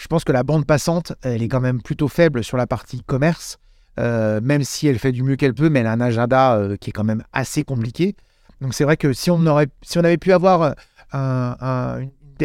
Je 0.00 0.06
pense 0.06 0.24
que 0.24 0.32
la 0.32 0.42
bande 0.42 0.64
passante, 0.64 1.12
elle 1.22 1.42
est 1.42 1.48
quand 1.48 1.60
même 1.60 1.82
plutôt 1.82 2.08
faible 2.08 2.42
sur 2.42 2.56
la 2.56 2.66
partie 2.66 3.02
commerce, 3.02 3.58
même 3.98 4.64
si 4.64 4.86
elle 4.86 4.98
fait 4.98 5.12
du 5.12 5.22
mieux 5.22 5.36
qu'elle 5.36 5.52
peut, 5.52 5.68
mais 5.68 5.80
elle 5.80 5.86
a 5.86 5.92
un 5.92 6.00
agenda 6.00 6.58
qui 6.80 6.88
est 6.88 6.92
quand 6.92 7.04
même 7.04 7.22
assez 7.34 7.64
compliqué. 7.64 8.16
Donc 8.62 8.72
c'est 8.72 8.84
vrai 8.84 8.96
que 8.96 9.12
si 9.12 9.30
on, 9.30 9.46
avait 9.46 10.16
pu 10.16 10.32
avoir 10.32 10.74
un, 11.12 12.00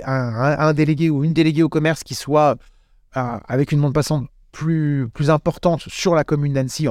un, 0.05 0.73
délégué 0.73 1.09
ou 1.09 1.23
une 1.23 1.33
déléguée 1.33 1.63
au 1.63 1.69
commerce 1.69 2.03
qui 2.03 2.15
soit 2.15 2.57
euh, 3.17 3.37
avec 3.47 3.71
une 3.71 3.79
bande 3.79 3.93
passante 3.93 4.27
plus, 4.51 5.09
importante 5.29 5.81
sur 5.87 6.15
la 6.15 6.23
commune 6.23 6.53
d'Annecy, 6.53 6.87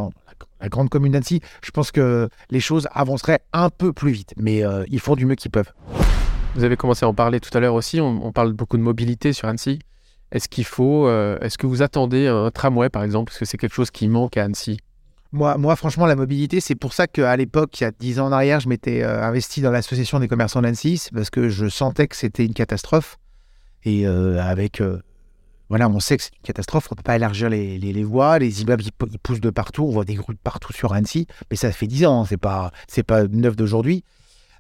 la 0.61 0.69
grande 0.69 0.89
commune 0.89 1.13
d'Annecy, 1.13 1.41
je 1.63 1.71
pense 1.71 1.91
que 1.91 2.29
les 2.51 2.61
choses 2.61 2.89
avanceraient 2.93 3.41
un 3.53 3.71
peu 3.71 3.93
plus 3.93 4.13
vite. 4.13 4.35
Mais 4.37 4.65
euh, 4.65 4.85
ils 4.89 5.01
font 5.01 5.17
du 5.17 5.27
mieux 5.27 5.35
qu'ils 5.35 5.51
peuvent. 5.51 5.73
Vous 6.55 6.65
avez 6.65 6.77
commencé 6.77 7.05
à 7.05 7.09
en 7.09 7.15
parler 7.15 7.41
tout 7.41 7.51
à 7.57 7.61
l'heure 7.61 7.75
aussi. 7.75 8.01
On, 8.01 8.33
parle 8.33 8.53
beaucoup 8.53 8.77
de 8.77 8.83
mobilité 8.83 9.33
sur 9.33 9.49
Annecy. 9.49 9.81
Est-ce 10.35 10.49
qu'il 10.49 10.65
faut, 10.65 11.07
euh, 11.07 11.39
est-ce 11.41 11.57
que 11.57 11.67
vous 11.69 11.81
attendez 11.83 12.27
un 12.27 12.51
tramway 12.51 12.89
par 12.89 13.05
exemple, 13.05 13.31
parce 13.31 13.39
que 13.39 13.45
c'est 13.45 13.57
quelque 13.57 13.73
chose 13.73 13.93
qui 13.93 14.09
manque 14.09 14.37
à 14.37 14.43
Annecy? 14.43 14.79
Moi, 15.31 15.57
moi, 15.59 15.77
franchement, 15.77 16.07
la 16.07 16.17
mobilité, 16.17 16.61
c'est 16.61 16.75
pour 16.75 16.93
ça 16.93 17.07
qu'à 17.07 17.37
l'époque, 17.37 17.81
il 17.81 17.85
y 17.85 17.87
a 17.87 17.93
10 17.93 18.19
ans 18.19 18.27
en 18.27 18.33
arrière, 18.33 18.59
je 18.59 18.69
m'étais 18.69 19.05
euh, 19.05 19.23
investi 19.23 19.61
dans 19.61 19.71
l'association 19.71 20.19
des 20.19 20.27
commerçants 20.27 20.61
d'Annecy, 20.61 21.09
parce 21.15 21.31
que 21.31 21.49
je 21.49 21.69
sentais 21.69 22.09
que 22.09 22.17
c'était 22.17 22.45
une 22.45 22.53
catastrophe. 22.53 23.17
Et 23.85 24.07
euh, 24.07 24.43
avec. 24.43 24.83
Voilà, 25.69 25.89
on 25.89 26.01
sait 26.01 26.17
que 26.17 26.23
c'est 26.25 26.35
une 26.35 26.43
catastrophe, 26.43 26.89
on 26.91 26.95
ne 26.95 26.97
peut 26.97 27.03
pas 27.05 27.17
élargir 27.17 27.49
les, 27.49 27.79
les, 27.79 28.05
voies, 28.05 28.39
les 28.39 28.63
immeubles 28.63 28.83
ils, 28.85 29.19
poussent 29.19 29.41
de 29.41 29.51
partout, 29.51 29.85
on 29.85 29.91
voit 29.91 30.05
des 30.05 30.15
grues 30.15 30.37
partout 30.37 30.73
sur 30.73 30.93
Annecy, 30.93 31.27
mais 31.51 31.57
ça 31.57 31.71
fait 31.73 31.87
10 31.87 32.07
ans, 32.07 32.23
hein, 32.23 32.27
c'est 32.29 32.37
pas, 32.37 32.71
c'est 32.87 33.03
pas 33.03 33.25
neuf 33.29 33.57
d'aujourd'hui. 33.57 34.05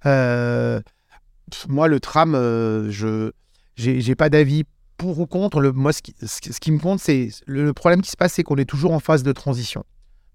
moi, 0.04 0.82
le 1.88 1.98
tram, 2.00 2.32
je 2.90 3.32
j'ai 3.76 4.14
pas 4.14 4.28
d'avis 4.28 4.64
pour 4.96 5.18
ou 5.18 5.26
contre. 5.26 5.60
Le, 5.60 5.72
moi, 5.72 5.92
ce 5.92 6.00
qui, 6.02 6.72
me 6.72 6.78
compte, 6.78 7.00
c'est 7.00 7.30
le 7.46 7.72
problème 7.72 8.02
qui 8.02 8.10
se 8.10 8.16
passe, 8.16 8.34
c'est 8.34 8.42
qu'on 8.42 8.56
est 8.56 8.64
toujours 8.64 8.92
en 8.92 9.00
phase 9.00 9.22
de 9.22 9.32
transition. 9.32 9.84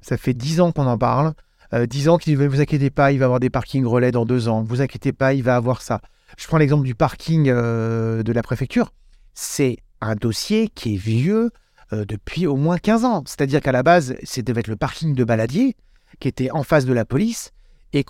Ça 0.01 0.17
fait 0.17 0.33
dix 0.33 0.61
ans 0.61 0.71
qu'on 0.71 0.87
en 0.87 0.97
parle. 0.97 1.33
Euh, 1.73 1.85
dix 1.85 2.09
ans 2.09 2.17
qu'il 2.17 2.35
dit, 2.37 2.45
vous 2.45 2.61
inquiétez 2.61 2.89
pas, 2.89 3.11
il 3.11 3.19
va 3.19 3.25
avoir 3.25 3.39
des 3.39 3.49
parkings 3.49 3.85
relais 3.85 4.11
dans 4.11 4.25
deux 4.25 4.47
ans. 4.47 4.63
Vous 4.63 4.81
inquiétez 4.81 5.11
pas, 5.11 5.33
il 5.33 5.43
va 5.43 5.55
avoir 5.55 5.81
ça. 5.81 6.01
Je 6.37 6.47
prends 6.47 6.57
l'exemple 6.57 6.85
du 6.85 6.95
parking 6.95 7.49
euh, 7.49 8.23
de 8.23 8.31
la 8.31 8.41
préfecture. 8.41 8.91
C'est 9.33 9.77
un 10.01 10.15
dossier 10.15 10.69
qui 10.69 10.95
est 10.95 10.97
vieux 10.97 11.51
euh, 11.93 12.05
depuis 12.05 12.47
au 12.47 12.55
moins 12.55 12.77
15 12.77 13.05
ans. 13.05 13.23
C'est-à-dire 13.25 13.61
qu'à 13.61 13.71
la 13.71 13.83
base, 13.83 14.15
c'était 14.23 14.51
devait 14.51 14.61
être 14.61 14.67
le 14.67 14.75
parking 14.75 15.13
de 15.13 15.23
Baladier, 15.23 15.75
qui 16.19 16.27
était 16.27 16.51
en 16.51 16.63
face 16.63 16.85
de 16.85 16.93
la 16.93 17.05
police, 17.05 17.51
et 17.93 18.03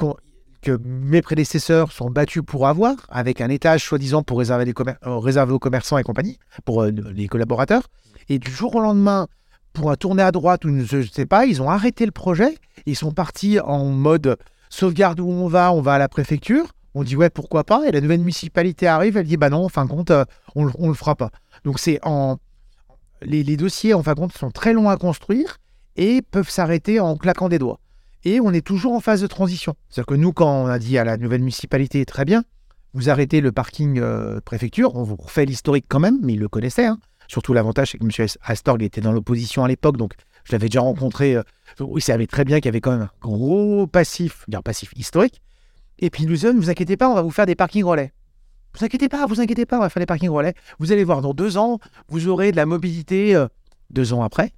que 0.61 0.79
mes 0.83 1.21
prédécesseurs 1.21 1.91
sont 1.91 2.09
battus 2.09 2.43
pour 2.45 2.67
avoir, 2.67 2.95
avec 3.09 3.41
un 3.41 3.49
étage 3.49 3.83
soi-disant 3.83 4.23
pour 4.23 4.39
réserver, 4.39 4.73
réserver 5.03 5.53
aux 5.53 5.59
commerçants 5.59 5.97
et 5.97 6.03
compagnie, 6.03 6.37
pour 6.65 6.83
les 6.83 7.27
collaborateurs. 7.27 7.83
Et 8.27 8.39
du 8.39 8.51
jour 8.51 8.75
au 8.75 8.81
lendemain, 8.81 9.27
pour 9.73 9.95
tourner 9.97 10.23
à 10.23 10.31
droite 10.31 10.65
ou 10.65 10.85
je 10.85 10.97
ne 10.97 11.03
sais 11.03 11.25
pas, 11.25 11.45
ils 11.45 11.61
ont 11.61 11.69
arrêté 11.69 12.05
le 12.05 12.11
projet. 12.11 12.57
Ils 12.85 12.95
sont 12.95 13.11
partis 13.11 13.59
en 13.59 13.85
mode 13.85 14.37
sauvegarde 14.69 15.19
où 15.19 15.29
on 15.29 15.47
va, 15.47 15.71
on 15.73 15.81
va 15.81 15.93
à 15.93 15.97
la 15.97 16.09
préfecture. 16.09 16.67
On 16.95 17.03
dit 17.03 17.15
ouais, 17.15 17.29
pourquoi 17.29 17.63
pas. 17.63 17.87
Et 17.87 17.91
la 17.91 18.01
nouvelle 18.01 18.19
municipalité 18.19 18.87
arrive, 18.87 19.17
elle 19.17 19.27
dit 19.27 19.37
bah 19.37 19.49
non, 19.49 19.65
en 19.65 19.69
fin 19.69 19.85
de 19.85 19.89
compte, 19.89 20.11
euh, 20.11 20.25
on, 20.55 20.65
ne 20.65 20.87
le 20.87 20.93
fera 20.93 21.15
pas. 21.15 21.29
Donc 21.63 21.79
c'est 21.79 21.99
en 22.03 22.37
les, 23.21 23.57
dossiers 23.57 23.93
en 23.93 24.01
fin 24.01 24.13
de 24.13 24.19
compte 24.19 24.37
sont 24.37 24.51
très 24.51 24.73
longs 24.73 24.89
à 24.89 24.97
construire 24.97 25.57
et 25.95 26.21
peuvent 26.21 26.49
s'arrêter 26.49 26.99
en 26.99 27.17
claquant 27.17 27.49
des 27.49 27.59
doigts. 27.59 27.79
Et 28.25 28.39
on 28.39 28.51
est 28.51 28.65
toujours 28.65 28.93
en 28.93 28.99
phase 28.99 29.21
de 29.21 29.27
transition. 29.27 29.75
C'est-à-dire 29.89 30.07
que 30.07 30.15
nous, 30.15 30.33
quand 30.33 30.63
on 30.63 30.67
a 30.67 30.79
dit 30.79 30.97
à 30.97 31.03
la 31.03 31.17
nouvelle 31.17 31.41
municipalité, 31.41 32.05
très 32.05 32.25
bien, 32.25 32.43
vous 32.93 33.09
arrêtez 33.09 33.39
le 33.39 33.51
parking 33.51 33.99
euh, 33.99 34.41
préfecture, 34.41 34.95
on 34.95 35.03
vous 35.03 35.15
refait 35.15 35.45
l'historique 35.45 35.85
quand 35.87 35.99
même, 35.99 36.19
mais 36.21 36.33
ils 36.33 36.39
le 36.39 36.49
connaissaient. 36.49 36.85
Hein. 36.85 36.99
Surtout 37.27 37.53
l'avantage, 37.53 37.91
c'est 37.91 37.97
que 37.99 38.03
M. 38.03 38.27
Astorg 38.41 38.81
était 38.81 39.01
dans 39.01 39.11
l'opposition 39.11 39.63
à 39.63 39.67
l'époque, 39.67 39.97
donc 39.97 40.13
je 40.43 40.51
l'avais 40.51 40.67
déjà 40.67 40.81
rencontré. 40.81 41.35
Euh, 41.35 41.43
il 41.95 42.01
savait 42.01 42.25
très 42.25 42.43
bien 42.43 42.57
qu'il 42.57 42.65
y 42.65 42.69
avait 42.69 42.81
quand 42.81 42.91
même 42.91 43.03
un 43.03 43.09
gros 43.21 43.85
passif, 43.85 44.45
un 44.51 44.61
passif 44.61 44.91
historique. 44.95 45.41
Et 45.99 46.09
puis 46.09 46.23
il 46.23 46.29
nous 46.29 46.35
dit, 46.35 46.45
ne 46.45 46.53
vous 46.53 46.69
inquiétez 46.69 46.97
pas, 46.97 47.07
on 47.07 47.13
va 47.13 47.21
vous 47.21 47.31
faire 47.31 47.45
des 47.45 47.55
parkings 47.55 47.83
relais. 47.83 48.11
Vous 48.73 48.83
inquiétez 48.83 49.09
pas, 49.09 49.25
vous 49.27 49.39
inquiétez 49.39 49.65
pas, 49.65 49.77
on 49.77 49.81
va 49.81 49.89
faire 49.89 50.01
des 50.01 50.07
parkings 50.07 50.29
relais. 50.29 50.55
Vous 50.79 50.91
allez 50.91 51.03
voir, 51.03 51.21
dans 51.21 51.33
deux 51.33 51.57
ans, 51.57 51.79
vous 52.07 52.27
aurez 52.27 52.51
de 52.51 52.55
la 52.55 52.65
mobilité. 52.65 53.35
Euh, 53.35 53.47
deux 53.91 54.13
ans 54.13 54.23
après, 54.23 54.51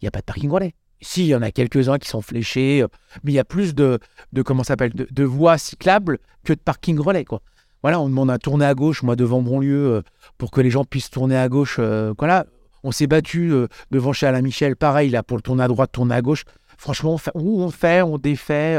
il 0.00 0.04
n'y 0.04 0.08
a 0.08 0.10
pas 0.10 0.20
de 0.20 0.24
parking 0.24 0.50
relais. 0.50 0.74
Si, 1.04 1.24
il 1.24 1.28
y 1.28 1.34
en 1.34 1.42
a 1.42 1.50
quelques-uns 1.50 1.98
qui 1.98 2.08
sont 2.08 2.22
fléchés, 2.22 2.82
euh, 2.82 2.88
mais 3.22 3.32
il 3.32 3.34
y 3.34 3.38
a 3.38 3.44
plus 3.44 3.74
de, 3.74 3.98
de 4.32 4.42
comment 4.42 4.64
s'appelle, 4.64 4.94
de, 4.94 5.06
de, 5.10 5.24
voies 5.24 5.58
cyclables 5.58 6.18
que 6.44 6.52
de 6.52 6.58
parking 6.58 6.98
relais, 6.98 7.24
quoi. 7.24 7.42
Voilà, 7.84 8.00
on 8.00 8.08
demande 8.08 8.30
à 8.30 8.38
tourner 8.38 8.64
à 8.64 8.72
gauche, 8.74 9.02
moi 9.02 9.14
devant 9.14 9.42
Bonlieu, 9.42 9.96
euh, 9.96 10.02
pour 10.38 10.50
que 10.50 10.62
les 10.62 10.70
gens 10.70 10.84
puissent 10.84 11.10
tourner 11.10 11.36
à 11.36 11.50
gauche. 11.50 11.76
Euh, 11.78 12.14
voilà, 12.18 12.46
on 12.82 12.92
s'est 12.92 13.06
battu 13.06 13.52
euh, 13.52 13.68
devant 13.90 14.14
chez 14.14 14.24
Alain 14.24 14.40
Michel, 14.40 14.74
pareil, 14.74 15.10
là, 15.10 15.22
pour 15.22 15.36
le 15.36 15.42
tourner 15.42 15.64
à 15.64 15.68
droite, 15.68 15.92
tourner 15.92 16.14
à 16.14 16.22
gauche. 16.22 16.46
Franchement, 16.78 17.12
on 17.12 17.18
fait, 17.18 17.30
on, 17.34 17.70
fait, 17.70 18.00
on 18.00 18.16
défait, 18.16 18.78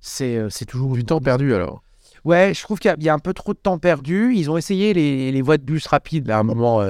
c'est, 0.00 0.40
c'est 0.48 0.64
toujours 0.64 0.94
du 0.94 1.04
temps 1.04 1.20
perdu 1.20 1.52
alors. 1.52 1.82
Ouais, 2.24 2.52
je 2.54 2.62
trouve 2.62 2.78
qu'il 2.78 2.94
y 2.98 3.08
a, 3.10 3.14
un 3.14 3.18
peu 3.18 3.34
trop 3.34 3.52
de 3.52 3.58
temps 3.58 3.76
perdu. 3.76 4.32
Ils 4.34 4.50
ont 4.50 4.56
essayé 4.56 4.94
les, 4.94 5.30
les 5.32 5.42
voies 5.42 5.58
de 5.58 5.62
bus 5.62 5.86
rapides, 5.86 6.30
à 6.30 6.38
un 6.38 6.42
moment, 6.42 6.82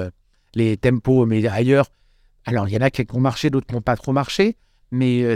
les 0.55 0.77
tempos, 0.77 1.25
mais 1.25 1.45
ailleurs. 1.45 1.87
Alors, 2.45 2.69
il 2.69 2.75
y 2.75 2.77
en 2.77 2.81
a 2.81 2.89
qui 2.89 3.05
ont 3.11 3.19
marché, 3.19 3.49
d'autres 3.49 3.67
qui 3.67 3.75
n'ont 3.75 3.81
pas 3.81 3.97
trop 3.97 4.13
marché. 4.13 4.55
Mais 4.91 5.35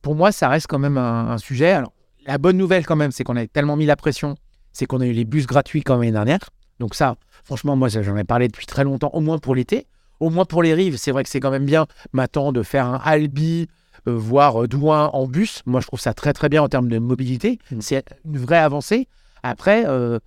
pour 0.00 0.14
moi, 0.14 0.32
ça 0.32 0.48
reste 0.48 0.66
quand 0.68 0.78
même 0.78 0.98
un, 0.98 1.30
un 1.30 1.38
sujet. 1.38 1.70
Alors, 1.70 1.92
la 2.26 2.38
bonne 2.38 2.56
nouvelle, 2.56 2.86
quand 2.86 2.96
même, 2.96 3.10
c'est 3.10 3.24
qu'on 3.24 3.36
a 3.36 3.46
tellement 3.46 3.76
mis 3.76 3.86
la 3.86 3.96
pression 3.96 4.36
c'est 4.72 4.86
qu'on 4.86 5.00
a 5.00 5.06
eu 5.06 5.12
les 5.12 5.24
bus 5.24 5.46
gratuits 5.46 5.82
comme 5.82 6.00
l'année 6.00 6.12
dernière. 6.12 6.50
Donc 6.80 6.94
ça, 6.94 7.16
franchement, 7.44 7.76
moi, 7.76 7.88
j'en 7.88 8.16
ai 8.16 8.24
parlé 8.24 8.48
depuis 8.48 8.66
très 8.66 8.84
longtemps, 8.84 9.10
au 9.12 9.20
moins 9.20 9.38
pour 9.38 9.54
l'été. 9.54 9.86
Au 10.20 10.30
moins 10.30 10.44
pour 10.44 10.62
les 10.62 10.74
rives, 10.74 10.96
c'est 10.96 11.10
vrai 11.10 11.24
que 11.24 11.28
c'est 11.28 11.40
quand 11.40 11.50
même 11.50 11.64
bien 11.66 11.86
maintenant 12.12 12.52
de 12.52 12.62
faire 12.62 12.86
un 12.86 13.00
Albi, 13.04 13.68
euh, 14.06 14.14
voire 14.14 14.62
euh, 14.62 14.68
Douin 14.68 15.10
en 15.12 15.26
bus. 15.26 15.62
Moi, 15.66 15.80
je 15.80 15.86
trouve 15.88 16.00
ça 16.00 16.14
très 16.14 16.32
très 16.32 16.48
bien 16.48 16.62
en 16.62 16.68
termes 16.68 16.88
de 16.88 16.98
mobilité. 16.98 17.58
Mm. 17.70 17.80
C'est 17.80 18.04
une 18.24 18.38
vraie 18.38 18.58
avancée. 18.58 19.08
Après, 19.42 19.84
euh, 19.86 20.20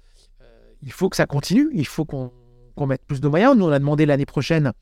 il 0.83 0.91
faut 0.91 1.09
que 1.09 1.15
ça 1.15 1.25
continue. 1.25 1.69
Il 1.73 1.87
faut 1.87 2.03
qu'on 2.03 2.31
mette 2.85 3.05
plus 3.05 3.21
de 3.21 3.27
moyens. 3.29 3.55
Nous, 3.55 3.65
on 3.65 3.71
a 3.71 3.79
demandé 3.79 4.05
l'année 4.05 4.25
prochaine, 4.25 4.73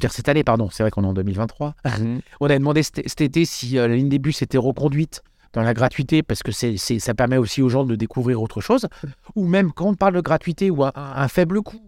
dire 0.00 0.12
cette 0.12 0.28
année, 0.28 0.44
pardon, 0.44 0.68
c'est 0.70 0.82
vrai 0.82 0.90
qu'on 0.90 1.04
est 1.04 1.08
en 1.08 1.14
2023. 1.14 1.74
Mm. 1.84 2.18
on 2.40 2.50
a 2.50 2.58
demandé 2.58 2.82
cet, 2.82 3.20
été 3.20 3.44
si 3.44 3.74
la 3.74 3.88
ligne 3.88 4.08
des 4.08 4.18
bus 4.18 4.42
était 4.42 4.58
reconduite 4.58 5.22
dans 5.52 5.62
la 5.62 5.74
gratuité 5.74 6.22
parce 6.22 6.42
que 6.42 6.52
c'est, 6.52 6.76
ça 6.76 7.14
permet 7.14 7.36
aussi 7.36 7.62
aux 7.62 7.68
gens 7.68 7.84
de 7.84 7.94
découvrir 7.96 8.40
autre 8.42 8.60
chose. 8.60 8.88
Ou 9.36 9.46
même 9.46 9.72
quand 9.72 9.86
on 9.86 9.94
parle 9.94 10.14
de 10.14 10.20
gratuité 10.20 10.70
ou 10.70 10.84
un, 10.84 11.28
faible 11.28 11.62
coût, 11.62 11.80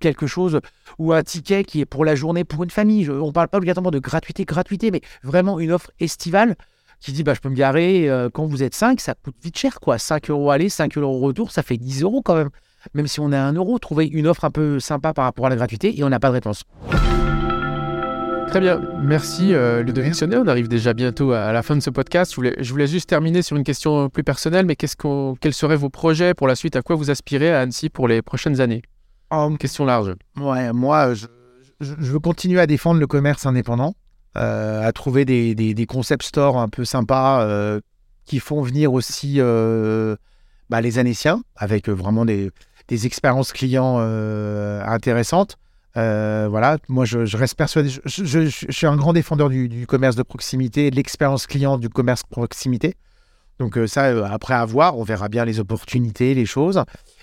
quelque 0.00 0.26
chose, 0.26 0.60
ou 0.98 1.12
un 1.12 1.22
ticket 1.22 1.64
qui 1.64 1.80
est 1.80 1.86
pour 1.86 2.04
la 2.04 2.14
journée 2.14 2.44
pour 2.44 2.62
une 2.64 2.70
famille. 2.70 3.08
on 3.10 3.26
ne 3.26 3.32
parle 3.32 3.48
pas 3.48 3.58
obligatoirement 3.58 3.90
de 3.90 3.98
gratuité, 3.98 4.44
gratuité, 4.44 4.90
mais 4.90 5.00
vraiment 5.22 5.58
une 5.58 5.72
offre 5.72 5.90
estivale 6.00 6.56
qui 7.00 7.12
dit 7.12 7.22
bah, 7.22 7.34
je 7.34 7.40
peux 7.40 7.48
me 7.48 7.54
garer 7.54 8.08
euh, 8.08 8.28
quand 8.32 8.46
vous 8.46 8.62
êtes 8.62 8.74
5, 8.74 9.00
ça 9.00 9.14
coûte 9.14 9.36
vite 9.42 9.58
cher. 9.58 9.80
quoi. 9.80 9.98
5 9.98 10.30
euros 10.30 10.50
aller, 10.50 10.68
5 10.68 10.96
euros 10.98 11.20
retour, 11.20 11.52
ça 11.52 11.62
fait 11.62 11.76
10 11.76 12.02
euros 12.02 12.22
quand 12.22 12.36
même. 12.36 12.50
Même 12.94 13.06
si 13.06 13.20
on 13.20 13.32
a 13.32 13.38
1 13.38 13.54
euro, 13.54 13.78
trouver 13.78 14.06
une 14.06 14.26
offre 14.26 14.44
un 14.44 14.50
peu 14.50 14.78
sympa 14.80 15.12
par 15.12 15.24
rapport 15.24 15.46
à 15.46 15.50
la 15.50 15.56
gratuité 15.56 15.98
et 15.98 16.04
on 16.04 16.08
n'a 16.08 16.20
pas 16.20 16.28
de 16.28 16.34
réponse. 16.34 16.64
Très 18.56 18.62
bien, 18.62 18.80
merci 19.02 19.52
euh, 19.52 19.82
Ludovic 19.82 20.14
Sonnet. 20.14 20.38
On 20.38 20.46
arrive 20.46 20.66
déjà 20.66 20.94
bientôt 20.94 21.32
à 21.32 21.52
la 21.52 21.62
fin 21.62 21.76
de 21.76 21.80
ce 21.82 21.90
podcast. 21.90 22.30
Je 22.30 22.36
voulais, 22.36 22.54
je 22.58 22.70
voulais 22.70 22.86
juste 22.86 23.06
terminer 23.06 23.42
sur 23.42 23.54
une 23.54 23.64
question 23.64 24.08
plus 24.08 24.24
personnelle, 24.24 24.64
mais 24.64 24.76
qu'est-ce 24.76 24.96
quels 25.42 25.52
seraient 25.52 25.76
vos 25.76 25.90
projets 25.90 26.32
pour 26.32 26.48
la 26.48 26.54
suite? 26.54 26.74
À 26.74 26.80
quoi 26.80 26.96
vous 26.96 27.10
aspirez 27.10 27.52
à 27.52 27.60
Annecy 27.60 27.90
pour 27.90 28.08
les 28.08 28.22
prochaines 28.22 28.62
années? 28.62 28.80
Oh, 29.30 29.54
Question 29.60 29.84
large. 29.84 30.14
Ouais, 30.40 30.72
moi, 30.72 31.12
je, 31.12 31.26
je- 31.82 31.92
je 31.98 32.10
veux 32.12 32.18
continuer 32.18 32.58
à 32.58 32.66
défendre 32.66 32.98
le 32.98 33.06
commerce 33.06 33.44
indépendant, 33.44 33.94
euh, 34.38 34.82
à 34.82 34.90
trouver 34.92 35.26
des, 35.26 35.54
des, 35.54 35.74
des 35.74 35.84
concept 35.84 36.22
stores 36.22 36.56
un 36.56 36.70
peu 36.70 36.86
sympas 36.86 37.42
euh, 37.42 37.80
qui 38.24 38.38
font 38.38 38.62
venir 38.62 38.90
aussi 38.94 39.34
euh, 39.36 40.16
bah, 40.70 40.80
les 40.80 40.98
Annéciens 40.98 41.42
avec 41.56 41.90
vraiment 41.90 42.24
des, 42.24 42.50
des 42.88 43.04
expériences 43.04 43.52
clients 43.52 43.98
intéressantes. 43.98 45.58
Euh, 45.96 46.46
voilà, 46.50 46.78
moi, 46.88 47.04
je, 47.04 47.36
reste 47.36 47.56
persuadé. 47.56 47.88
Je, 48.04 48.48
suis 48.70 48.86
un 48.86 48.96
grand 48.96 49.12
défendeur 49.12 49.48
du, 49.48 49.86
commerce 49.86 50.16
de 50.16 50.22
proximité 50.22 50.90
de 50.90 50.96
l'expérience 50.96 51.46
client 51.46 51.78
du 51.78 51.88
commerce 51.88 52.22
proximité. 52.22 52.94
Donc, 53.58 53.78
euh, 53.78 53.86
ça, 53.86 54.06
euh, 54.06 54.24
après 54.24 54.54
avoir, 54.54 54.98
on 54.98 55.04
verra 55.04 55.28
bien 55.28 55.44
les 55.44 55.60
opportunités, 55.60 56.34
les 56.34 56.44
choses. 56.44 56.82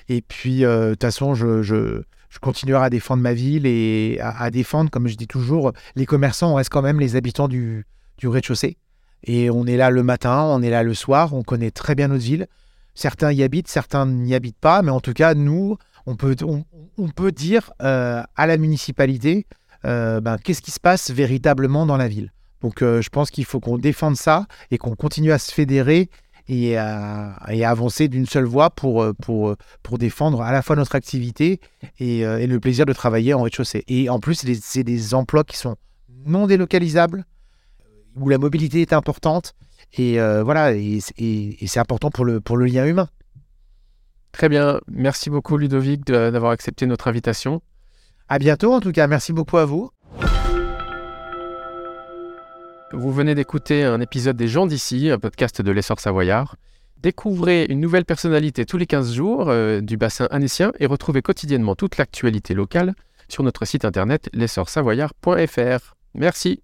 Et 0.09 0.21
puis, 0.21 0.61
de 0.61 0.91
toute 0.91 1.01
façon, 1.01 1.35
je 1.35 2.03
continuerai 2.41 2.85
à 2.85 2.89
défendre 2.89 3.21
ma 3.21 3.33
ville 3.33 3.65
et 3.67 4.17
à, 4.19 4.41
à 4.41 4.49
défendre, 4.49 4.89
comme 4.89 5.07
je 5.07 5.15
dis 5.15 5.27
toujours, 5.27 5.71
les 5.95 6.05
commerçants, 6.05 6.51
on 6.51 6.55
reste 6.55 6.71
quand 6.71 6.81
même 6.81 6.99
les 6.99 7.15
habitants 7.15 7.47
du, 7.47 7.85
du 8.17 8.27
rez-de-chaussée. 8.27 8.77
Et 9.25 9.49
on 9.49 9.65
est 9.65 9.77
là 9.77 9.89
le 9.89 10.03
matin, 10.03 10.43
on 10.43 10.61
est 10.61 10.69
là 10.69 10.83
le 10.83 10.93
soir, 10.93 11.33
on 11.33 11.43
connaît 11.43 11.71
très 11.71 11.95
bien 11.95 12.09
notre 12.09 12.23
ville. 12.23 12.47
Certains 12.95 13.31
y 13.31 13.41
habitent, 13.41 13.67
certains 13.67 14.05
n'y 14.05 14.35
habitent 14.35 14.59
pas, 14.59 14.81
mais 14.81 14.91
en 14.91 14.99
tout 14.99 15.13
cas, 15.13 15.33
nous, 15.33 15.77
on 16.05 16.15
peut, 16.15 16.35
on, 16.97 17.09
peut 17.09 17.31
dire 17.31 17.71
euh, 17.81 18.23
à 18.35 18.47
la 18.47 18.57
municipalité 18.57 19.45
euh, 19.85 20.21
ben, 20.21 20.37
qu'est-ce 20.37 20.61
qui 20.61 20.71
se 20.71 20.79
passe 20.79 21.11
véritablement 21.11 21.85
dans 21.85 21.97
la 21.97 22.07
ville. 22.07 22.31
Donc, 22.61 22.81
euh, 22.81 23.01
je 23.01 23.09
pense 23.09 23.29
qu'il 23.29 23.45
faut 23.45 23.59
qu'on 23.59 23.77
défende 23.77 24.15
ça 24.15 24.45
et 24.71 24.77
qu'on 24.77 24.95
continue 24.95 25.31
à 25.31 25.37
se 25.37 25.51
fédérer 25.51 26.09
et 26.49 26.77
à, 26.77 27.35
avancer 27.65 28.09
d'une 28.09 28.25
seule 28.25 28.43
voie 28.43 28.69
pour, 28.69 29.05
pour, 29.21 29.97
défendre 29.97 30.41
à 30.41 30.51
la 30.51 30.61
fois 30.61 30.75
notre 30.75 30.95
activité 30.95 31.61
et, 31.99 32.25
le 32.25 32.59
plaisir 32.59 32.85
de 32.85 32.91
travailler 32.91 33.33
en 33.33 33.43
rez-de-chaussée. 33.43 33.85
Et 33.87 34.09
en 34.09 34.19
plus, 34.19 34.45
c'est 34.61 34.83
des- 34.83 35.13
emplois 35.13 35.45
qui 35.45 35.55
sont 35.55 35.77
non 36.25 36.45
délocalisables, 36.45 37.23
où 38.17 38.27
la 38.27 38.37
mobilité 38.37 38.81
est 38.81 38.91
importante. 38.91 39.53
Et 39.93 40.17
voilà, 40.43 40.73
et 40.73 40.99
c'est 40.99 41.79
important 41.79 42.09
pour 42.09 42.25
le, 42.25 42.41
pour 42.41 42.57
le 42.57 42.65
lien 42.65 42.85
humain. 42.85 43.07
Très 44.33 44.49
bien, 44.49 44.81
merci 44.91 45.29
beaucoup 45.29 45.57
Ludovic 45.57 46.05
d'avoir 46.05 46.51
accepté 46.51 46.85
notre 46.85 47.07
invitation. 47.07 47.61
À 48.27 48.39
bientôt, 48.39 48.73
en 48.73 48.81
tout 48.81 48.91
cas. 48.91 49.07
Merci 49.07 49.31
beaucoup 49.31 49.57
à 49.57 49.65
vous. 49.65 49.91
Vous 52.91 53.11
venez 53.11 53.35
d'écouter 53.35 53.83
un 53.83 54.01
épisode 54.01 54.35
des 54.35 54.47
gens 54.47 54.65
d'ici, 54.65 55.09
un 55.09 55.19
podcast 55.19 55.61
de 55.61 55.71
l'essor 55.71 55.99
savoyard. 55.99 56.55
Découvrez 56.97 57.65
une 57.69 57.79
nouvelle 57.79 58.05
personnalité 58.05 58.65
tous 58.65 58.77
les 58.77 58.85
15 58.85 59.13
jours 59.13 59.49
euh, 59.49 59.81
du 59.81 59.97
bassin 59.97 60.27
annécien 60.31 60.71
et 60.79 60.85
retrouvez 60.85 61.21
quotidiennement 61.21 61.75
toute 61.75 61.97
l'actualité 61.97 62.53
locale 62.53 62.93
sur 63.29 63.43
notre 63.43 63.65
site 63.65 63.85
internet 63.85 64.29
l'essorsavoyard.fr. 64.33 65.95
Merci. 66.15 66.61